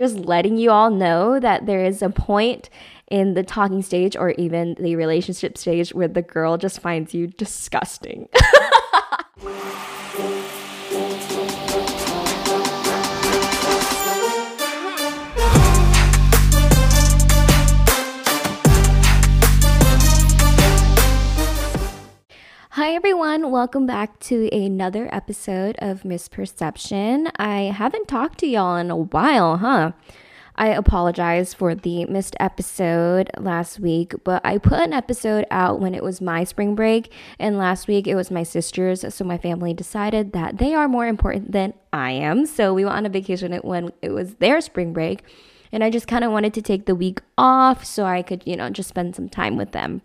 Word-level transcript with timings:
Just 0.00 0.16
letting 0.16 0.56
you 0.56 0.70
all 0.70 0.90
know 0.90 1.38
that 1.38 1.66
there 1.66 1.84
is 1.84 2.00
a 2.00 2.08
point 2.08 2.70
in 3.10 3.34
the 3.34 3.42
talking 3.42 3.82
stage 3.82 4.16
or 4.16 4.30
even 4.38 4.74
the 4.80 4.96
relationship 4.96 5.58
stage 5.58 5.92
where 5.92 6.08
the 6.08 6.22
girl 6.22 6.56
just 6.56 6.80
finds 6.80 7.12
you 7.12 7.26
disgusting. 7.26 8.28
Hi 22.80 22.94
everyone, 22.94 23.50
welcome 23.50 23.84
back 23.84 24.18
to 24.20 24.48
another 24.56 25.06
episode 25.14 25.76
of 25.80 26.00
Misperception. 26.02 27.30
I 27.36 27.64
haven't 27.64 28.08
talked 28.08 28.38
to 28.38 28.46
y'all 28.46 28.78
in 28.78 28.90
a 28.90 28.96
while, 28.96 29.58
huh? 29.58 29.92
I 30.56 30.68
apologize 30.68 31.52
for 31.52 31.74
the 31.74 32.06
missed 32.06 32.36
episode 32.40 33.28
last 33.36 33.80
week, 33.80 34.14
but 34.24 34.40
I 34.46 34.56
put 34.56 34.80
an 34.80 34.94
episode 34.94 35.44
out 35.50 35.78
when 35.78 35.94
it 35.94 36.02
was 36.02 36.22
my 36.22 36.42
spring 36.42 36.74
break, 36.74 37.12
and 37.38 37.58
last 37.58 37.86
week 37.86 38.06
it 38.06 38.14
was 38.14 38.30
my 38.30 38.44
sister's. 38.44 39.04
So 39.14 39.26
my 39.26 39.36
family 39.36 39.74
decided 39.74 40.32
that 40.32 40.56
they 40.56 40.72
are 40.72 40.88
more 40.88 41.06
important 41.06 41.52
than 41.52 41.74
I 41.92 42.12
am. 42.12 42.46
So 42.46 42.72
we 42.72 42.86
went 42.86 42.96
on 42.96 43.04
a 43.04 43.10
vacation 43.10 43.52
when 43.56 43.92
it 44.00 44.12
was 44.12 44.36
their 44.36 44.62
spring 44.62 44.94
break, 44.94 45.22
and 45.70 45.84
I 45.84 45.90
just 45.90 46.08
kind 46.08 46.24
of 46.24 46.32
wanted 46.32 46.54
to 46.54 46.62
take 46.62 46.86
the 46.86 46.94
week 46.94 47.20
off 47.36 47.84
so 47.84 48.06
I 48.06 48.22
could, 48.22 48.42
you 48.46 48.56
know, 48.56 48.70
just 48.70 48.88
spend 48.88 49.16
some 49.16 49.28
time 49.28 49.58
with 49.58 49.72
them. 49.72 50.00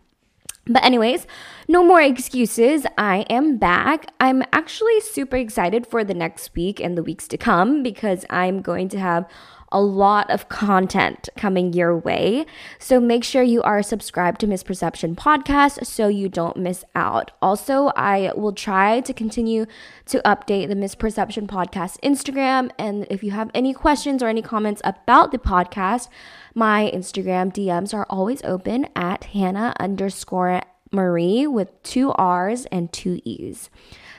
But, 0.68 0.84
anyways, 0.84 1.28
no 1.68 1.84
more 1.84 2.02
excuses. 2.02 2.86
I 2.98 3.20
am 3.30 3.58
back. 3.58 4.08
I'm 4.20 4.44
actually 4.52 5.00
super 5.02 5.38
excited 5.38 5.86
for 5.86 6.04
the 6.04 6.16
next 6.16 6.56
week 6.56 6.80
and 6.80 6.98
the 6.98 7.04
weeks 7.04 7.28
to 7.30 7.38
come 7.38 7.84
because 7.84 8.26
I'm 8.32 8.62
going 8.62 8.90
to 8.90 9.00
have 9.00 9.30
a 9.72 9.82
lot 9.82 10.30
of 10.30 10.50
content 10.50 11.30
coming 11.36 11.74
your 11.74 11.98
way. 11.98 12.46
So 12.80 13.00
make 13.00 13.24
sure 13.24 13.44
you 13.44 13.62
are 13.64 13.82
subscribed 13.84 14.40
to 14.42 14.48
Misperception 14.48 15.16
Podcast 15.16 15.86
so 15.86 16.08
you 16.08 16.30
don't 16.30 16.58
miss 16.58 16.84
out. 16.94 17.32
Also, 17.42 17.88
I 17.96 18.32
will 18.36 18.54
try 18.54 19.02
to 19.02 19.14
continue 19.14 19.66
to 20.06 20.22
update 20.26 20.68
the 20.68 20.76
Misperception 20.76 21.48
Podcast 21.48 22.00
Instagram. 22.02 22.72
And 22.78 23.08
if 23.10 23.24
you 23.24 23.32
have 23.32 23.52
any 23.54 23.74
questions 23.74 24.22
or 24.22 24.28
any 24.28 24.42
comments 24.42 24.82
about 24.84 25.32
the 25.32 25.38
podcast, 25.38 26.10
my 26.54 26.92
Instagram 26.94 27.54
DMs 27.54 27.94
are 27.94 28.06
always 28.10 28.44
open 28.44 28.88
at 28.96 29.26
Hannah 29.26 29.76
underscore 29.80 30.62
Marie 30.92 31.48
with 31.48 31.84
two 31.84 32.12
R's 32.14 32.66
and 32.68 32.92
two 32.94 33.20
E's. 33.26 33.70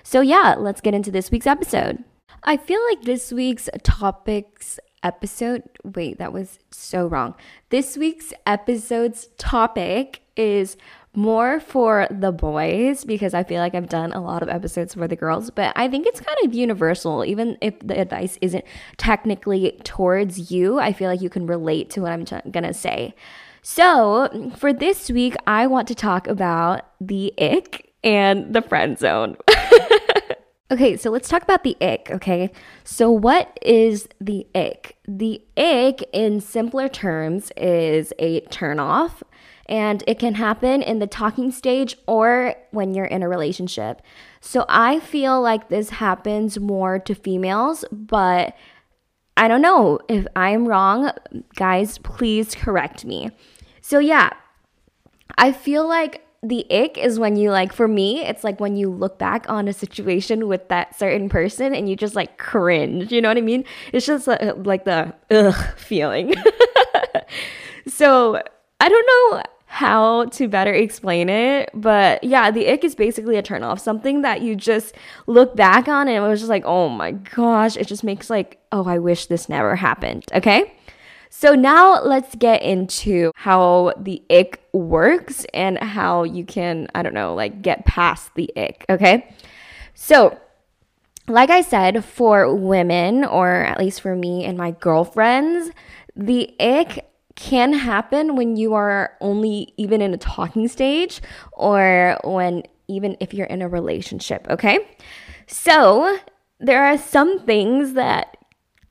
So, 0.03 0.21
yeah, 0.21 0.55
let's 0.59 0.81
get 0.81 0.95
into 0.95 1.11
this 1.11 1.31
week's 1.31 1.47
episode. 1.47 2.05
I 2.45 2.57
feel 2.57 2.81
like 2.91 3.03
this 3.03 3.33
week's 3.33 3.69
topics 3.83 4.79
episode, 5.03 5.63
wait, 5.85 6.19
that 6.19 6.33
was 6.33 6.59
so 6.71 7.07
wrong. 7.07 7.35
This 7.71 7.97
week's 7.97 8.33
episode's 8.47 9.29
topic 9.39 10.23
is 10.37 10.77
more 11.15 11.59
for 11.61 12.07
the 12.11 12.31
boys 12.31 13.05
because 13.05 13.33
I 13.33 13.43
feel 13.43 13.61
like 13.61 13.75
I've 13.75 13.89
done 13.89 14.13
a 14.13 14.21
lot 14.21 14.43
of 14.43 14.51
episodes 14.51 14.95
for 14.95 15.09
the 15.09 15.17
girls, 15.17 15.51
but 15.51 15.73
I 15.75 15.89
think 15.89 16.07
it's 16.07 16.21
kind 16.21 16.39
of 16.45 16.55
universal. 16.55 17.25
Even 17.25 17.57
if 17.63 17.79
the 17.81 17.99
advice 17.99 18.39
isn't 18.43 18.65
technically 18.99 19.81
towards 19.83 20.51
you, 20.51 20.79
I 20.79 20.93
feel 20.93 21.09
like 21.09 21.23
you 21.23 21.31
can 21.31 21.47
relate 21.47 21.89
to 21.91 22.03
what 22.03 22.13
I'm 22.13 22.27
t- 22.27 22.37
gonna 22.51 22.75
say. 22.75 23.15
So, 23.63 24.53
for 24.57 24.73
this 24.73 25.11
week, 25.11 25.35
I 25.47 25.67
want 25.67 25.89
to 25.89 25.95
talk 25.95 26.29
about 26.29 26.83
the 27.01 27.35
ick 27.41 27.93
and 28.05 28.55
the 28.55 28.63
friend 28.63 28.99
zone. 28.99 29.37
Okay, 30.69 30.97
so 30.97 31.11
let's 31.11 31.29
talk 31.29 31.45
about 31.45 31.63
the 31.63 31.77
ick, 31.81 32.11
okay? 32.11 32.51
So, 32.83 33.09
what 33.09 33.57
is 33.63 34.09
the 34.21 34.49
ick? 34.53 34.97
The 35.07 35.41
ick, 35.57 36.03
in 36.13 36.41
simpler 36.41 36.89
terms, 36.89 37.53
is 37.57 38.13
a 38.19 38.41
turnoff, 38.47 39.23
and 39.67 40.03
it 40.09 40.19
can 40.19 40.35
happen 40.35 40.83
in 40.83 40.99
the 40.99 41.07
talking 41.07 41.53
stage 41.53 41.97
or 42.09 42.57
when 42.73 42.95
you're 42.95 43.05
in 43.05 43.23
a 43.23 43.29
relationship. 43.29 44.03
So, 44.41 44.65
I 44.69 44.99
feel 44.99 45.41
like 45.41 45.69
this 45.69 45.91
happens 45.91 46.59
more 46.59 46.99
to 46.99 47.15
females, 47.15 47.85
but 47.93 48.57
I 49.37 49.47
don't 49.47 49.63
know. 49.63 50.01
If 50.09 50.27
I'm 50.35 50.67
wrong, 50.67 51.13
guys, 51.55 51.99
please 51.99 52.57
correct 52.57 53.05
me. 53.05 53.31
So, 53.83 54.01
yeah, 54.01 54.31
I 55.39 55.53
feel 55.53 55.87
like 55.87 56.26
the 56.43 56.67
ick 56.71 56.99
is 56.99 57.19
when 57.19 57.37
you 57.37 57.51
like 57.51 57.73
for 57.73 57.89
me 57.89 58.25
it's 58.25 58.45
like 58.45 58.61
when 58.61 58.77
you 58.77 58.91
look 58.91 59.19
back 59.19 59.49
on 59.49 59.67
a 59.69 59.73
situation 59.73 60.47
with 60.47 60.69
that 60.69 60.97
certain 60.99 61.29
person 61.29 61.75
and 61.75 61.89
you 61.89 61.97
just 61.97 62.15
like 62.15 62.39
cringe 62.39 63.11
you 63.11 63.21
know 63.21 63.29
what 63.29 63.37
i 63.39 63.41
mean? 63.41 63.65
It's 63.93 64.07
just 64.07 64.27
like, 64.27 64.41
like 64.67 64.85
the 64.85 65.15
ugh 65.31 65.79
feeling. 65.79 66.35
So 67.89 68.43
i 68.81 68.89
don't 68.89 69.07
know 69.33 69.43
how 69.67 70.27
to 70.27 70.49
better 70.49 70.73
explain 70.73 71.29
it 71.29 71.71
but 71.75 72.23
yeah 72.23 72.51
the 72.51 72.69
ick 72.69 72.85
is 72.85 72.95
basically 72.95 73.37
a 73.37 73.43
turn 73.43 73.63
off 73.63 73.81
something 73.81 74.23
that 74.23 74.41
you 74.41 74.55
just 74.55 74.95
look 75.27 75.57
back 75.57 75.89
on 75.89 76.09
and 76.09 76.17
it 76.17 76.21
was 76.21 76.41
just 76.41 76.51
like 76.51 76.65
oh 76.65 76.89
my 76.89 77.13
gosh 77.13 77.77
it 77.77 77.87
just 77.87 78.05
makes 78.05 78.31
like 78.31 78.59
oh 78.73 78.85
i 78.85 78.99
wish 78.99 79.27
this 79.27 79.49
never 79.49 79.77
happened 79.77 80.25
okay 80.33 80.73
so 81.31 81.55
now 81.55 82.03
let's 82.03 82.35
get 82.35 82.63
into 82.63 83.33
how 83.35 83.93
the 83.99 84.23
ick 84.31 84.63
works 84.73 85.45
and 85.53 85.79
how 85.79 86.25
you 86.25 86.45
can, 86.45 86.89
I 86.95 87.03
don't 87.03 87.15
know, 87.15 87.35
like 87.35 87.63
get 87.63 87.85
past 87.85 88.35
the 88.35 88.51
ick, 88.57 88.85
okay? 88.89 89.35
So, 89.95 90.39
like 91.29 91.51
I 91.51 91.61
said, 91.63 92.05
for 92.05 92.55
women, 92.55 93.25
or 93.25 93.49
at 93.49 93.79
least 93.79 94.01
for 94.01 94.15
me 94.15 94.45
and 94.45 94.57
my 94.57 94.71
girlfriends, 94.73 95.71
the 96.15 96.55
ick 96.61 97.05
can 97.35 97.73
happen 97.73 98.37
when 98.37 98.57
you 98.57 98.75
are 98.75 99.13
only 99.21 99.75
even 99.77 100.01
in 100.01 100.15
a 100.15 100.19
talking 100.19 100.69
stage 100.69 101.21
or 101.53 102.19
when 102.25 102.63
even 102.89 103.17
if 103.21 103.35
you're 103.35 103.47
in 103.47 103.63
a 103.63 103.69
relationship, 103.69 104.47
okay? 104.49 104.79
So, 105.47 106.19
there 106.59 106.85
are 106.85 106.97
some 106.97 107.41
things 107.41 107.93
that 107.93 108.36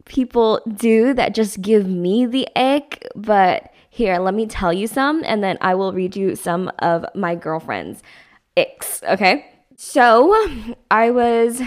people 0.06 0.62
do 0.76 1.14
that 1.14 1.36
just 1.36 1.62
give 1.62 1.88
me 1.88 2.26
the 2.26 2.48
ick, 2.56 3.08
but 3.16 3.72
here, 3.90 4.20
let 4.20 4.34
me 4.34 4.46
tell 4.46 4.74
you 4.74 4.88
some, 4.88 5.24
and 5.26 5.44
then 5.44 5.58
I 5.62 5.76
will 5.76 5.94
read 5.94 6.16
you 6.16 6.36
some 6.36 6.72
of 6.80 7.06
my 7.16 7.36
girlfriend's 7.36 8.04
icks, 8.58 9.02
okay? 9.04 9.46
So 9.78 10.76
I 10.92 11.12
was, 11.12 11.62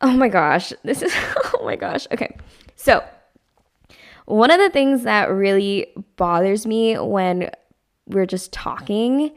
oh 0.00 0.12
my 0.12 0.28
gosh, 0.28 0.72
this 0.82 1.02
is, 1.02 1.12
oh 1.54 1.64
my 1.64 1.76
gosh, 1.76 2.06
okay. 2.12 2.36
So 2.76 3.02
one 4.26 4.50
of 4.50 4.58
the 4.58 4.70
things 4.70 5.02
that 5.02 5.30
really 5.30 5.86
bothers 6.16 6.66
me 6.66 6.98
when 6.98 7.50
we're 8.06 8.26
just 8.26 8.52
talking 8.52 9.32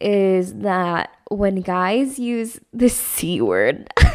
is 0.00 0.54
that 0.54 1.10
when 1.30 1.60
guys 1.60 2.18
use 2.18 2.60
the 2.72 2.88
C 2.88 3.40
word, 3.40 3.90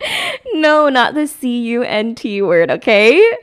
no, 0.54 0.88
not 0.88 1.14
the 1.14 1.26
C 1.26 1.60
U 1.68 1.82
N 1.82 2.14
T 2.14 2.42
word, 2.42 2.70
okay? 2.70 3.36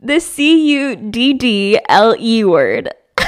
The 0.00 0.20
C 0.20 0.72
U 0.74 0.96
D 0.96 1.32
D 1.32 1.78
L 1.88 2.14
E 2.18 2.44
word. 2.44 2.90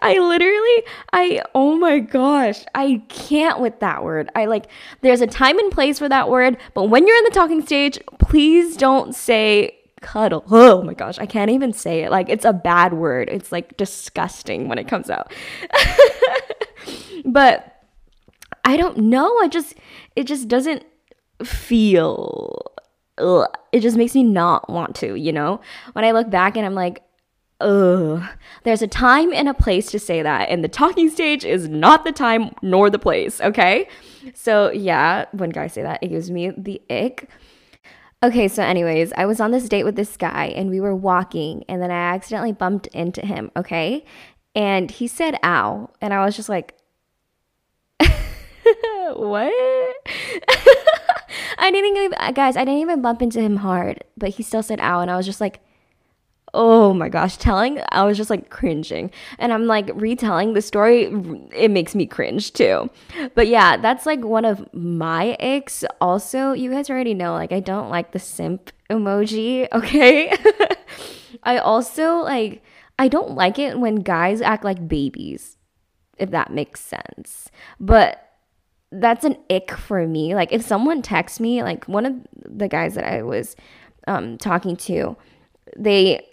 I 0.00 0.18
literally, 0.18 0.84
I, 1.12 1.42
oh 1.54 1.76
my 1.76 1.98
gosh, 1.98 2.64
I 2.74 3.02
can't 3.08 3.60
with 3.60 3.80
that 3.80 4.04
word. 4.04 4.30
I 4.34 4.44
like, 4.44 4.66
there's 5.00 5.20
a 5.20 5.26
time 5.26 5.58
and 5.58 5.72
place 5.72 5.98
for 5.98 6.08
that 6.08 6.28
word, 6.28 6.58
but 6.74 6.84
when 6.84 7.06
you're 7.06 7.16
in 7.16 7.24
the 7.24 7.30
talking 7.30 7.62
stage, 7.64 7.98
please 8.18 8.76
don't 8.76 9.14
say 9.14 9.78
cuddle. 10.00 10.44
Oh 10.50 10.82
my 10.82 10.94
gosh, 10.94 11.18
I 11.18 11.26
can't 11.26 11.50
even 11.50 11.72
say 11.72 12.02
it. 12.02 12.10
Like, 12.10 12.28
it's 12.28 12.44
a 12.44 12.52
bad 12.52 12.92
word. 12.92 13.28
It's 13.30 13.50
like 13.50 13.76
disgusting 13.76 14.68
when 14.68 14.78
it 14.78 14.86
comes 14.86 15.10
out. 15.10 15.32
but 17.24 17.77
I 18.68 18.76
don't 18.76 18.98
know. 18.98 19.34
I 19.38 19.48
just 19.48 19.76
it 20.14 20.24
just 20.24 20.46
doesn't 20.46 20.84
feel 21.42 22.70
ugh. 23.16 23.48
it 23.72 23.80
just 23.80 23.96
makes 23.96 24.14
me 24.14 24.22
not 24.22 24.68
want 24.68 24.94
to, 24.96 25.14
you 25.14 25.32
know? 25.32 25.62
When 25.94 26.04
I 26.04 26.10
look 26.10 26.28
back 26.28 26.54
and 26.54 26.66
I'm 26.66 26.74
like, 26.74 27.02
ugh. 27.62 28.22
There's 28.64 28.82
a 28.82 28.86
time 28.86 29.32
and 29.32 29.48
a 29.48 29.54
place 29.54 29.90
to 29.92 29.98
say 29.98 30.20
that, 30.20 30.50
and 30.50 30.62
the 30.62 30.68
talking 30.68 31.08
stage 31.08 31.46
is 31.46 31.66
not 31.66 32.04
the 32.04 32.12
time 32.12 32.54
nor 32.60 32.90
the 32.90 32.98
place, 32.98 33.40
okay? 33.40 33.88
So 34.34 34.70
yeah, 34.70 35.24
when 35.32 35.48
guys 35.48 35.72
say 35.72 35.80
that, 35.80 36.02
it 36.02 36.08
gives 36.08 36.30
me 36.30 36.50
the 36.50 36.82
ick. 36.90 37.30
Okay, 38.22 38.48
so 38.48 38.62
anyways, 38.62 39.14
I 39.16 39.24
was 39.24 39.40
on 39.40 39.50
this 39.50 39.66
date 39.66 39.84
with 39.84 39.96
this 39.96 40.18
guy 40.18 40.52
and 40.54 40.68
we 40.68 40.82
were 40.82 40.94
walking 40.94 41.64
and 41.70 41.80
then 41.80 41.90
I 41.90 42.14
accidentally 42.14 42.52
bumped 42.52 42.88
into 42.88 43.24
him, 43.24 43.50
okay? 43.56 44.04
And 44.54 44.90
he 44.90 45.06
said 45.06 45.38
ow, 45.42 45.88
and 46.02 46.12
I 46.12 46.22
was 46.22 46.36
just 46.36 46.50
like 46.50 46.74
what? 49.16 49.52
I 51.58 51.70
didn't 51.70 51.96
even, 51.96 52.34
guys, 52.34 52.56
I 52.56 52.64
didn't 52.64 52.80
even 52.80 53.02
bump 53.02 53.22
into 53.22 53.40
him 53.40 53.56
hard, 53.56 54.04
but 54.16 54.30
he 54.30 54.42
still 54.42 54.62
said 54.62 54.80
ow. 54.80 55.00
And 55.00 55.10
I 55.10 55.16
was 55.16 55.26
just 55.26 55.40
like, 55.40 55.60
oh 56.54 56.94
my 56.94 57.08
gosh, 57.08 57.36
telling, 57.36 57.80
I 57.90 58.04
was 58.04 58.16
just 58.16 58.30
like 58.30 58.50
cringing. 58.50 59.10
And 59.38 59.52
I'm 59.52 59.66
like 59.66 59.90
retelling 59.94 60.54
the 60.54 60.62
story, 60.62 61.04
it 61.54 61.70
makes 61.70 61.94
me 61.94 62.06
cringe 62.06 62.52
too. 62.52 62.90
But 63.34 63.48
yeah, 63.48 63.76
that's 63.76 64.06
like 64.06 64.24
one 64.24 64.44
of 64.44 64.72
my 64.72 65.36
icks. 65.40 65.84
Also, 66.00 66.52
you 66.52 66.70
guys 66.70 66.90
already 66.90 67.14
know, 67.14 67.32
like, 67.32 67.52
I 67.52 67.60
don't 67.60 67.90
like 67.90 68.12
the 68.12 68.18
simp 68.18 68.72
emoji, 68.90 69.68
okay? 69.72 70.32
I 71.42 71.58
also 71.58 72.16
like 72.16 72.62
I 72.98 73.08
don't 73.08 73.32
like 73.32 73.58
it 73.58 73.78
when 73.78 73.96
guys 73.96 74.40
act 74.40 74.64
like 74.64 74.88
babies, 74.88 75.56
if 76.18 76.30
that 76.30 76.52
makes 76.52 76.80
sense. 76.80 77.50
But 77.78 78.27
that's 78.90 79.24
an 79.24 79.36
ick 79.50 79.72
for 79.72 80.06
me. 80.06 80.34
Like 80.34 80.52
if 80.52 80.62
someone 80.62 81.02
texts 81.02 81.40
me, 81.40 81.62
like 81.62 81.84
one 81.86 82.06
of 82.06 82.14
the 82.34 82.68
guys 82.68 82.94
that 82.94 83.04
I 83.04 83.22
was 83.22 83.56
um, 84.06 84.38
talking 84.38 84.76
to, 84.76 85.16
they, 85.76 86.26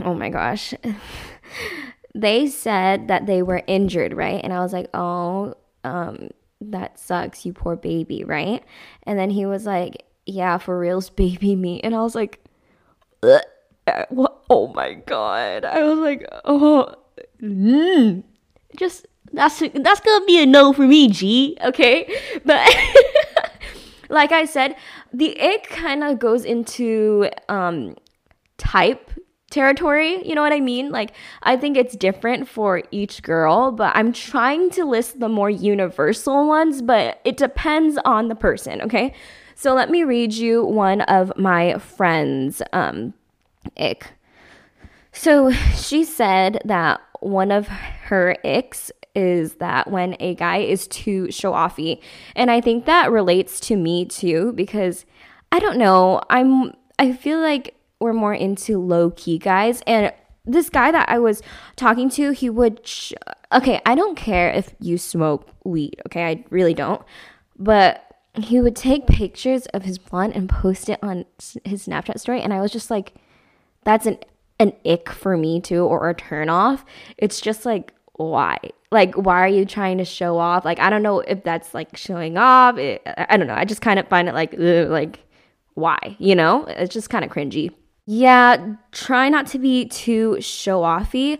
oh 0.00 0.14
my 0.14 0.28
gosh, 0.28 0.74
they 2.14 2.46
said 2.46 3.08
that 3.08 3.26
they 3.26 3.42
were 3.42 3.62
injured, 3.66 4.12
right? 4.12 4.40
And 4.42 4.52
I 4.52 4.60
was 4.60 4.72
like, 4.72 4.88
oh, 4.94 5.54
um, 5.84 6.30
that 6.60 6.98
sucks, 6.98 7.44
you 7.44 7.52
poor 7.52 7.76
baby, 7.76 8.24
right? 8.24 8.62
And 9.04 9.18
then 9.18 9.30
he 9.30 9.46
was 9.46 9.66
like, 9.66 10.04
yeah, 10.26 10.58
for 10.58 10.78
reals, 10.78 11.10
baby 11.10 11.56
me. 11.56 11.80
And 11.80 11.94
I 11.94 12.02
was 12.02 12.14
like, 12.14 12.40
what? 13.20 14.40
Oh 14.48 14.72
my 14.74 14.94
god! 14.94 15.64
I 15.64 15.82
was 15.84 15.98
like, 15.98 16.26
oh, 16.44 16.94
mm. 17.42 18.22
just 18.76 19.06
that's 19.32 19.62
that's 19.74 20.00
gonna 20.00 20.24
be 20.24 20.42
a 20.42 20.46
no 20.46 20.72
for 20.72 20.86
me, 20.86 21.08
G. 21.08 21.56
Okay, 21.62 22.12
but 22.44 22.60
like 24.08 24.32
I 24.32 24.44
said, 24.44 24.76
the 25.12 25.40
ick 25.40 25.68
kind 25.68 26.02
of 26.04 26.18
goes 26.18 26.44
into 26.44 27.28
um 27.48 27.96
type 28.58 29.10
territory. 29.50 30.26
You 30.26 30.34
know 30.34 30.42
what 30.42 30.52
I 30.52 30.60
mean? 30.60 30.90
Like, 30.90 31.12
I 31.42 31.56
think 31.56 31.76
it's 31.76 31.96
different 31.96 32.48
for 32.48 32.82
each 32.90 33.22
girl, 33.22 33.72
but 33.72 33.94
I'm 33.96 34.12
trying 34.12 34.70
to 34.70 34.84
list 34.84 35.20
the 35.20 35.28
more 35.28 35.50
universal 35.50 36.46
ones, 36.46 36.80
but 36.80 37.20
it 37.24 37.36
depends 37.36 37.98
on 38.04 38.28
the 38.28 38.36
person, 38.36 38.80
okay? 38.82 39.12
So 39.54 39.74
let 39.74 39.90
me 39.90 40.04
read 40.04 40.32
you 40.32 40.64
one 40.64 41.02
of 41.02 41.36
my 41.36 41.78
friends' 41.78 42.62
um, 42.72 43.12
ick. 43.76 44.12
So 45.12 45.50
she 45.50 46.04
said 46.04 46.62
that 46.64 47.00
one 47.20 47.50
of 47.50 47.68
her 47.68 48.36
icks 48.44 48.90
is 49.14 49.54
that 49.54 49.90
when 49.90 50.16
a 50.20 50.34
guy 50.34 50.58
is 50.58 50.86
too 50.86 51.30
show 51.30 51.52
offy. 51.52 52.00
And 52.34 52.50
I 52.50 52.60
think 52.60 52.84
that 52.86 53.10
relates 53.10 53.60
to 53.60 53.76
me 53.76 54.04
too 54.04 54.52
because 54.52 55.04
I 55.52 55.58
don't 55.58 55.78
know, 55.78 56.20
I'm 56.30 56.72
I 56.98 57.12
feel 57.12 57.40
like 57.40 57.74
we're 57.98 58.12
more 58.12 58.34
into 58.34 58.78
low 58.78 59.10
key 59.10 59.38
guys 59.38 59.82
and 59.86 60.12
this 60.46 60.70
guy 60.70 60.90
that 60.90 61.08
I 61.08 61.18
was 61.18 61.42
talking 61.76 62.08
to, 62.10 62.30
he 62.30 62.48
would 62.48 62.86
sh- 62.86 63.12
okay, 63.52 63.80
I 63.84 63.94
don't 63.94 64.16
care 64.16 64.50
if 64.50 64.74
you 64.80 64.96
smoke 64.98 65.48
weed, 65.64 66.00
okay? 66.06 66.24
I 66.24 66.44
really 66.50 66.74
don't. 66.74 67.02
But 67.58 68.04
he 68.34 68.60
would 68.60 68.76
take 68.76 69.06
pictures 69.06 69.66
of 69.66 69.82
his 69.82 69.98
blunt 69.98 70.34
and 70.34 70.48
post 70.48 70.88
it 70.88 70.98
on 71.02 71.24
his 71.64 71.86
Snapchat 71.86 72.18
story 72.18 72.40
and 72.40 72.52
I 72.52 72.60
was 72.60 72.72
just 72.72 72.90
like 72.90 73.14
that's 73.84 74.06
an 74.06 74.18
an 74.58 74.72
ick 74.84 75.08
for 75.08 75.36
me 75.36 75.60
too 75.60 75.84
or 75.84 76.08
a 76.08 76.14
turn 76.14 76.48
off. 76.48 76.84
It's 77.16 77.40
just 77.40 77.64
like 77.64 77.92
why? 78.12 78.58
Like, 78.92 79.14
why 79.14 79.44
are 79.44 79.48
you 79.48 79.64
trying 79.64 79.98
to 79.98 80.04
show 80.04 80.38
off? 80.38 80.64
Like, 80.64 80.80
I 80.80 80.90
don't 80.90 81.02
know 81.02 81.20
if 81.20 81.44
that's 81.44 81.74
like 81.74 81.96
showing 81.96 82.36
off. 82.36 82.76
It, 82.76 83.02
I 83.06 83.36
don't 83.36 83.46
know. 83.46 83.54
I 83.54 83.64
just 83.64 83.82
kind 83.82 83.98
of 83.98 84.08
find 84.08 84.28
it 84.28 84.34
like, 84.34 84.54
ugh, 84.54 84.88
like, 84.88 85.20
why? 85.74 86.16
You 86.18 86.34
know, 86.34 86.64
it's 86.66 86.92
just 86.92 87.10
kind 87.10 87.24
of 87.24 87.30
cringy. 87.30 87.72
Yeah, 88.06 88.74
try 88.90 89.28
not 89.28 89.46
to 89.48 89.58
be 89.58 89.84
too 89.86 90.40
show 90.40 90.80
offy. 90.80 91.38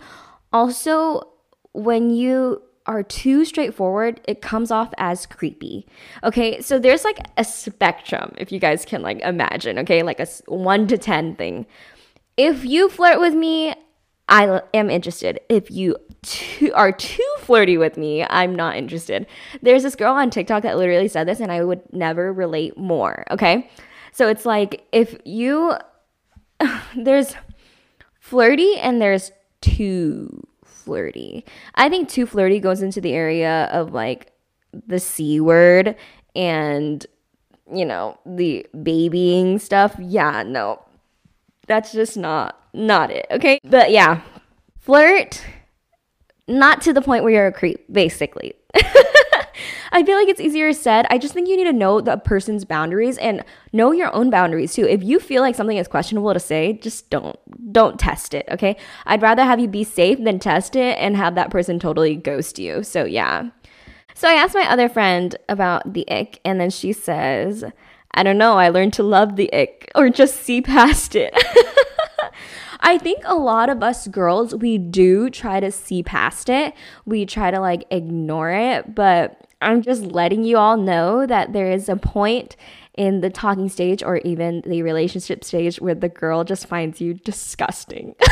Also, 0.53 1.29
when 1.73 2.11
you 2.11 2.63
are 2.87 3.03
too 3.03 3.45
straightforward, 3.45 4.21
it 4.27 4.41
comes 4.41 4.71
off 4.71 4.93
as 4.99 5.27
creepy. 5.27 5.87
Okay, 6.25 6.61
so 6.61 6.79
there's 6.79 7.05
like 7.05 7.19
a 7.37 7.45
spectrum, 7.45 8.33
if 8.39 8.51
you 8.53 8.59
guys 8.59 8.85
can 8.85 9.03
like 9.03 9.21
imagine, 9.21 9.79
okay, 9.81 10.03
like 10.03 10.21
a 10.21 10.27
one 10.47 10.87
to 10.89 10.99
10 10.99 11.37
thing. 11.37 11.67
If 12.37 12.65
you 12.65 12.89
flirt 12.89 13.21
with 13.21 13.35
me, 13.35 13.75
I 14.29 14.63
am 14.73 14.91
interested. 14.91 15.41
If 15.49 15.71
you 15.71 15.97
too, 16.23 16.73
are 16.75 16.93
too 16.93 17.35
flirty 17.39 17.77
with 17.77 17.97
me, 17.97 18.25
I'm 18.29 18.55
not 18.55 18.77
interested. 18.77 19.27
There's 19.63 19.83
this 19.83 19.97
girl 19.97 20.15
on 20.15 20.31
TikTok 20.31 20.63
that 20.63 20.77
literally 20.77 21.09
said 21.09 21.27
this, 21.27 21.41
and 21.41 21.51
I 21.51 21.65
would 21.65 21.81
never 21.93 22.33
relate 22.33 22.77
more. 22.77 23.25
Okay. 23.31 23.71
So 24.13 24.29
it's 24.29 24.45
like 24.45 24.87
if 24.93 25.17
you, 25.25 25.75
there's 26.97 27.35
flirty 28.19 28.77
and 28.77 29.01
there's 29.01 29.33
too 29.61 30.47
flirty. 30.65 31.45
I 31.75 31.89
think 31.89 32.09
too 32.09 32.27
flirty 32.27 32.61
goes 32.61 32.83
into 32.83 33.01
the 33.01 33.13
area 33.13 33.69
of 33.73 33.93
like 33.93 34.33
the 34.87 34.99
C 34.99 35.41
word 35.41 35.97
and, 36.35 37.05
you 37.73 37.85
know, 37.85 38.19
the 38.27 38.67
babying 38.83 39.59
stuff. 39.59 39.97
Yeah, 39.99 40.43
no. 40.43 40.83
That's 41.67 41.93
just 41.93 42.17
not 42.17 42.61
not 42.73 43.11
it, 43.11 43.27
okay? 43.31 43.61
But 43.65 43.91
yeah, 43.91 44.23
flirt, 44.79 45.43
not 46.51 46.83
to 46.83 46.93
the 46.93 47.01
point 47.01 47.25
where 47.25 47.33
you're 47.33 47.47
a 47.47 47.53
creep, 47.53 47.85
basically. 47.91 48.55
I 49.93 50.05
feel 50.05 50.17
like 50.17 50.29
it's 50.29 50.41
easier 50.41 50.73
said. 50.73 51.07
I 51.11 51.19
just 51.19 51.35
think 51.35 51.49
you 51.49 51.57
need 51.57 51.65
to 51.65 51.73
know 51.73 52.01
the 52.01 52.17
person's 52.17 52.65
boundaries 52.65 53.19
and 53.19 53.45
know 53.73 53.93
your 53.93 54.15
own 54.15 54.31
boundaries 54.31 54.75
too. 54.75 54.87
If 54.87 55.03
you 55.03 55.19
feel 55.19 55.43
like 55.43 55.55
something 55.55 55.77
is 55.77 55.89
questionable 55.89 56.33
to 56.33 56.41
say, 56.41 56.75
just 56.75 57.11
don't 57.11 57.39
don't 57.73 57.99
test 57.99 58.35
it, 58.35 58.47
okay? 58.51 58.77
I'd 59.07 59.23
rather 59.23 59.45
have 59.45 59.59
you 59.59 59.69
be 59.69 59.85
safe 59.85 60.23
than 60.23 60.39
test 60.39 60.77
it 60.77 60.97
and 60.99 61.17
have 61.17 61.35
that 61.35 61.51
person 61.51 61.79
totally 61.79 62.15
ghost 62.17 62.59
you. 62.59 62.83
So 62.83 63.05
yeah. 63.05 63.51
So 64.15 64.29
I 64.29 64.35
asked 64.35 64.55
my 64.55 64.69
other 64.71 64.89
friend 64.89 65.37
about 65.49 65.93
the 65.93 66.09
ick 66.11 66.41
and 66.45 66.61
then 66.61 66.71
she 66.71 66.93
says, 66.93 67.65
I 68.13 68.23
don't 68.23 68.39
know, 68.39 68.59
I 68.59 68.69
learned 68.69 68.93
to 68.95 69.03
love 69.03 69.37
the 69.37 69.53
ick 69.53 69.91
or 69.95 70.09
just 70.09 70.37
see 70.37 70.63
past 70.63 71.17
it. 71.17 71.35
I 72.81 72.99
think 72.99 73.23
a 73.25 73.35
lot 73.35 73.69
of 73.69 73.83
us 73.83 74.09
girls, 74.09 74.55
we 74.55 74.79
do 74.79 75.31
try 75.31 75.61
to 75.61 75.71
see 75.71 76.03
past 76.03 76.49
it. 76.49 76.75
We 77.05 77.27
try 77.27 77.51
to 77.51 77.61
like 77.61 77.85
ignore 77.91 78.51
it, 78.51 78.95
but 78.95 79.47
I'm 79.61 79.83
just 79.83 80.03
letting 80.03 80.45
you 80.45 80.57
all 80.57 80.77
know 80.77 81.27
that 81.27 81.53
there 81.53 81.71
is 81.71 81.89
a 81.89 81.97
point 81.97 82.57
in 82.97 83.21
the 83.21 83.31
talking 83.31 83.69
stage 83.69 84.03
or 84.03 84.19
even 84.19 84.63
the 84.67 84.83
relationship 84.83 85.45
stage 85.45 85.81
where 85.81 85.95
the 85.95 86.09
girl 86.09 86.45
just 86.45 86.67
finds 86.67 87.01
you 87.01 87.15
disgusting. 87.15 88.15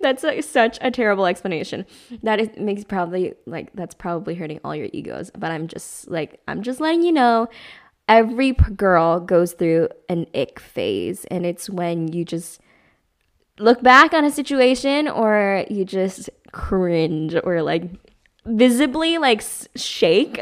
that's 0.00 0.22
like 0.22 0.42
such 0.42 0.78
a 0.80 0.90
terrible 0.90 1.26
explanation. 1.26 1.86
That 2.22 2.40
is, 2.40 2.48
makes 2.56 2.84
probably 2.84 3.34
like 3.46 3.70
that's 3.74 3.94
probably 3.94 4.34
hurting 4.34 4.60
all 4.64 4.74
your 4.74 4.88
egos. 4.92 5.30
But 5.36 5.50
I'm 5.50 5.68
just 5.68 6.08
like 6.08 6.40
I'm 6.48 6.62
just 6.62 6.80
letting 6.80 7.02
you 7.02 7.12
know 7.12 7.48
every 8.10 8.52
girl 8.52 9.20
goes 9.20 9.52
through 9.52 9.88
an 10.08 10.26
ick 10.34 10.58
phase, 10.60 11.24
and 11.30 11.46
it's 11.46 11.70
when 11.70 12.12
you 12.12 12.24
just 12.26 12.60
look 13.58 13.82
back 13.82 14.12
on 14.12 14.24
a 14.24 14.30
situation 14.30 15.06
or 15.08 15.64
you 15.70 15.84
just 15.84 16.28
cringe 16.52 17.36
or 17.44 17.62
like 17.62 17.84
visibly 18.46 19.18
like 19.18 19.42
shake 19.76 20.40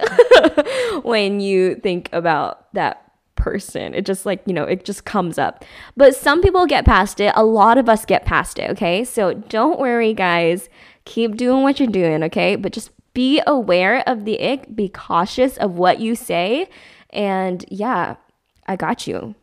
when 1.03 1.41
you 1.41 1.75
think 1.77 2.09
about 2.13 2.73
that 2.73 3.13
person. 3.37 3.95
It 3.95 4.07
just 4.07 4.25
like, 4.25 4.43
you 4.47 4.55
know, 4.55 4.65
it 4.65 4.85
just 4.85 5.05
comes 5.05 5.37
up. 5.37 5.65
But 5.97 6.17
some 6.17 6.41
people 6.41 6.65
get 6.67 6.87
past 6.87 7.21
it. 7.21 7.33
A 7.37 7.45
lot 7.45 7.77
of 7.77 7.89
us 7.89 8.05
get 8.05 8.25
past 8.25 8.59
it, 8.59 8.71
okay? 8.71 9.05
So 9.05 9.35
don't 9.35 9.79
worry, 9.79 10.15
guys. 10.15 10.69
Keep 11.05 11.37
doing 11.37 11.63
what 11.63 11.79
you're 11.79 11.89
doing, 11.89 12.23
okay? 12.25 12.57
But 12.57 12.73
just 12.73 12.91
be 13.15 13.43
aware 13.47 14.09
of 14.09 14.25
the 14.25 14.41
ick, 14.41 14.75
be 14.75 14.89
cautious 14.89 15.57
of 15.57 15.73
what 15.73 16.01
you 16.01 16.15
say, 16.15 16.69
and 17.11 17.65
yeah, 17.69 18.17
I 18.67 18.77
got 18.77 19.07
you. 19.07 19.35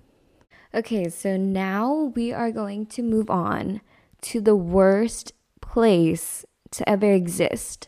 Okay, 0.74 1.10
so 1.10 1.38
now 1.38 2.12
we 2.16 2.34
are 2.34 2.52
going 2.52 2.86
to 2.88 3.02
move 3.02 3.30
on 3.30 3.82
to 4.22 4.42
the 4.42 4.56
worst 4.56 5.32
place 5.62 6.46
to 6.72 6.88
ever 6.90 7.12
exist. 7.12 7.88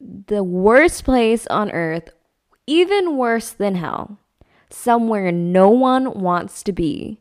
The 0.00 0.44
worst 0.44 1.04
place 1.04 1.46
on 1.48 1.70
earth, 1.72 2.10
even 2.66 3.16
worse 3.16 3.50
than 3.50 3.76
hell. 3.76 4.18
Somewhere 4.70 5.32
no 5.32 5.68
one 5.68 6.20
wants 6.20 6.62
to 6.62 6.72
be. 6.72 7.20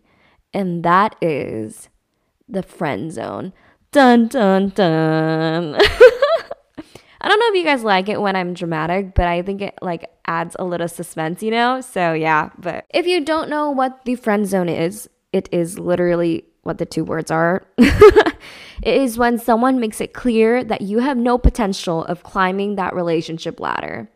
And 0.54 0.84
that 0.84 1.16
is 1.22 1.90
the 2.48 2.64
friend 2.64 3.12
zone. 3.12 3.54
Dun 3.92 4.28
dun 4.28 4.70
dun. 4.70 5.78
I 7.22 7.28
don't 7.28 7.40
know 7.40 7.50
if 7.50 7.56
you 7.56 7.64
guys 7.64 7.84
like 7.84 8.10
it 8.10 8.20
when 8.20 8.36
I'm 8.36 8.56
dramatic, 8.56 9.14
but 9.14 9.28
I 9.28 9.44
think 9.44 9.62
it 9.62 9.78
like 9.82 10.10
adds 10.26 10.56
a 10.58 10.66
little 10.66 10.88
suspense, 10.88 11.44
you 11.44 11.52
know? 11.52 11.80
So 11.80 12.14
yeah, 12.14 12.50
but 12.58 12.86
if 12.90 13.06
you 13.06 13.24
don't 13.24 13.50
know 13.50 13.70
what 13.70 14.06
the 14.06 14.16
friend 14.16 14.48
zone 14.48 14.70
is, 14.70 15.08
it 15.32 15.48
is 15.52 15.78
literally 15.78 16.46
what 16.64 16.80
the 16.80 16.86
two 16.86 17.04
words 17.04 17.30
are. 17.30 17.64
it 17.78 18.36
is 18.84 19.20
when 19.20 19.38
someone 19.38 19.80
makes 19.80 20.02
it 20.02 20.14
clear 20.14 20.64
that 20.64 20.82
you 20.82 21.00
have 21.00 21.18
no 21.18 21.38
potential 21.38 22.04
of 22.06 22.24
climbing 22.24 22.76
that 22.76 22.96
relationship 22.96 23.60
ladder. 23.60 24.10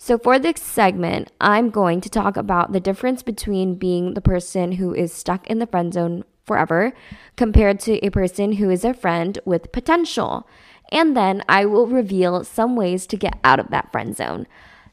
So, 0.00 0.16
for 0.16 0.38
this 0.38 0.62
segment, 0.62 1.32
I'm 1.40 1.70
going 1.70 2.00
to 2.02 2.08
talk 2.08 2.36
about 2.36 2.72
the 2.72 2.80
difference 2.80 3.22
between 3.22 3.74
being 3.74 4.14
the 4.14 4.20
person 4.20 4.72
who 4.72 4.94
is 4.94 5.12
stuck 5.12 5.46
in 5.48 5.58
the 5.58 5.66
friend 5.66 5.92
zone 5.92 6.24
forever 6.46 6.92
compared 7.36 7.80
to 7.80 8.04
a 8.04 8.10
person 8.10 8.52
who 8.52 8.70
is 8.70 8.84
a 8.84 8.94
friend 8.94 9.38
with 9.44 9.72
potential 9.72 10.48
and 10.90 11.16
then 11.16 11.42
I 11.48 11.64
will 11.64 11.86
reveal 11.86 12.44
some 12.44 12.76
ways 12.76 13.06
to 13.08 13.16
get 13.16 13.38
out 13.44 13.60
of 13.60 13.70
that 13.70 13.92
friend 13.92 14.16
zone. 14.16 14.46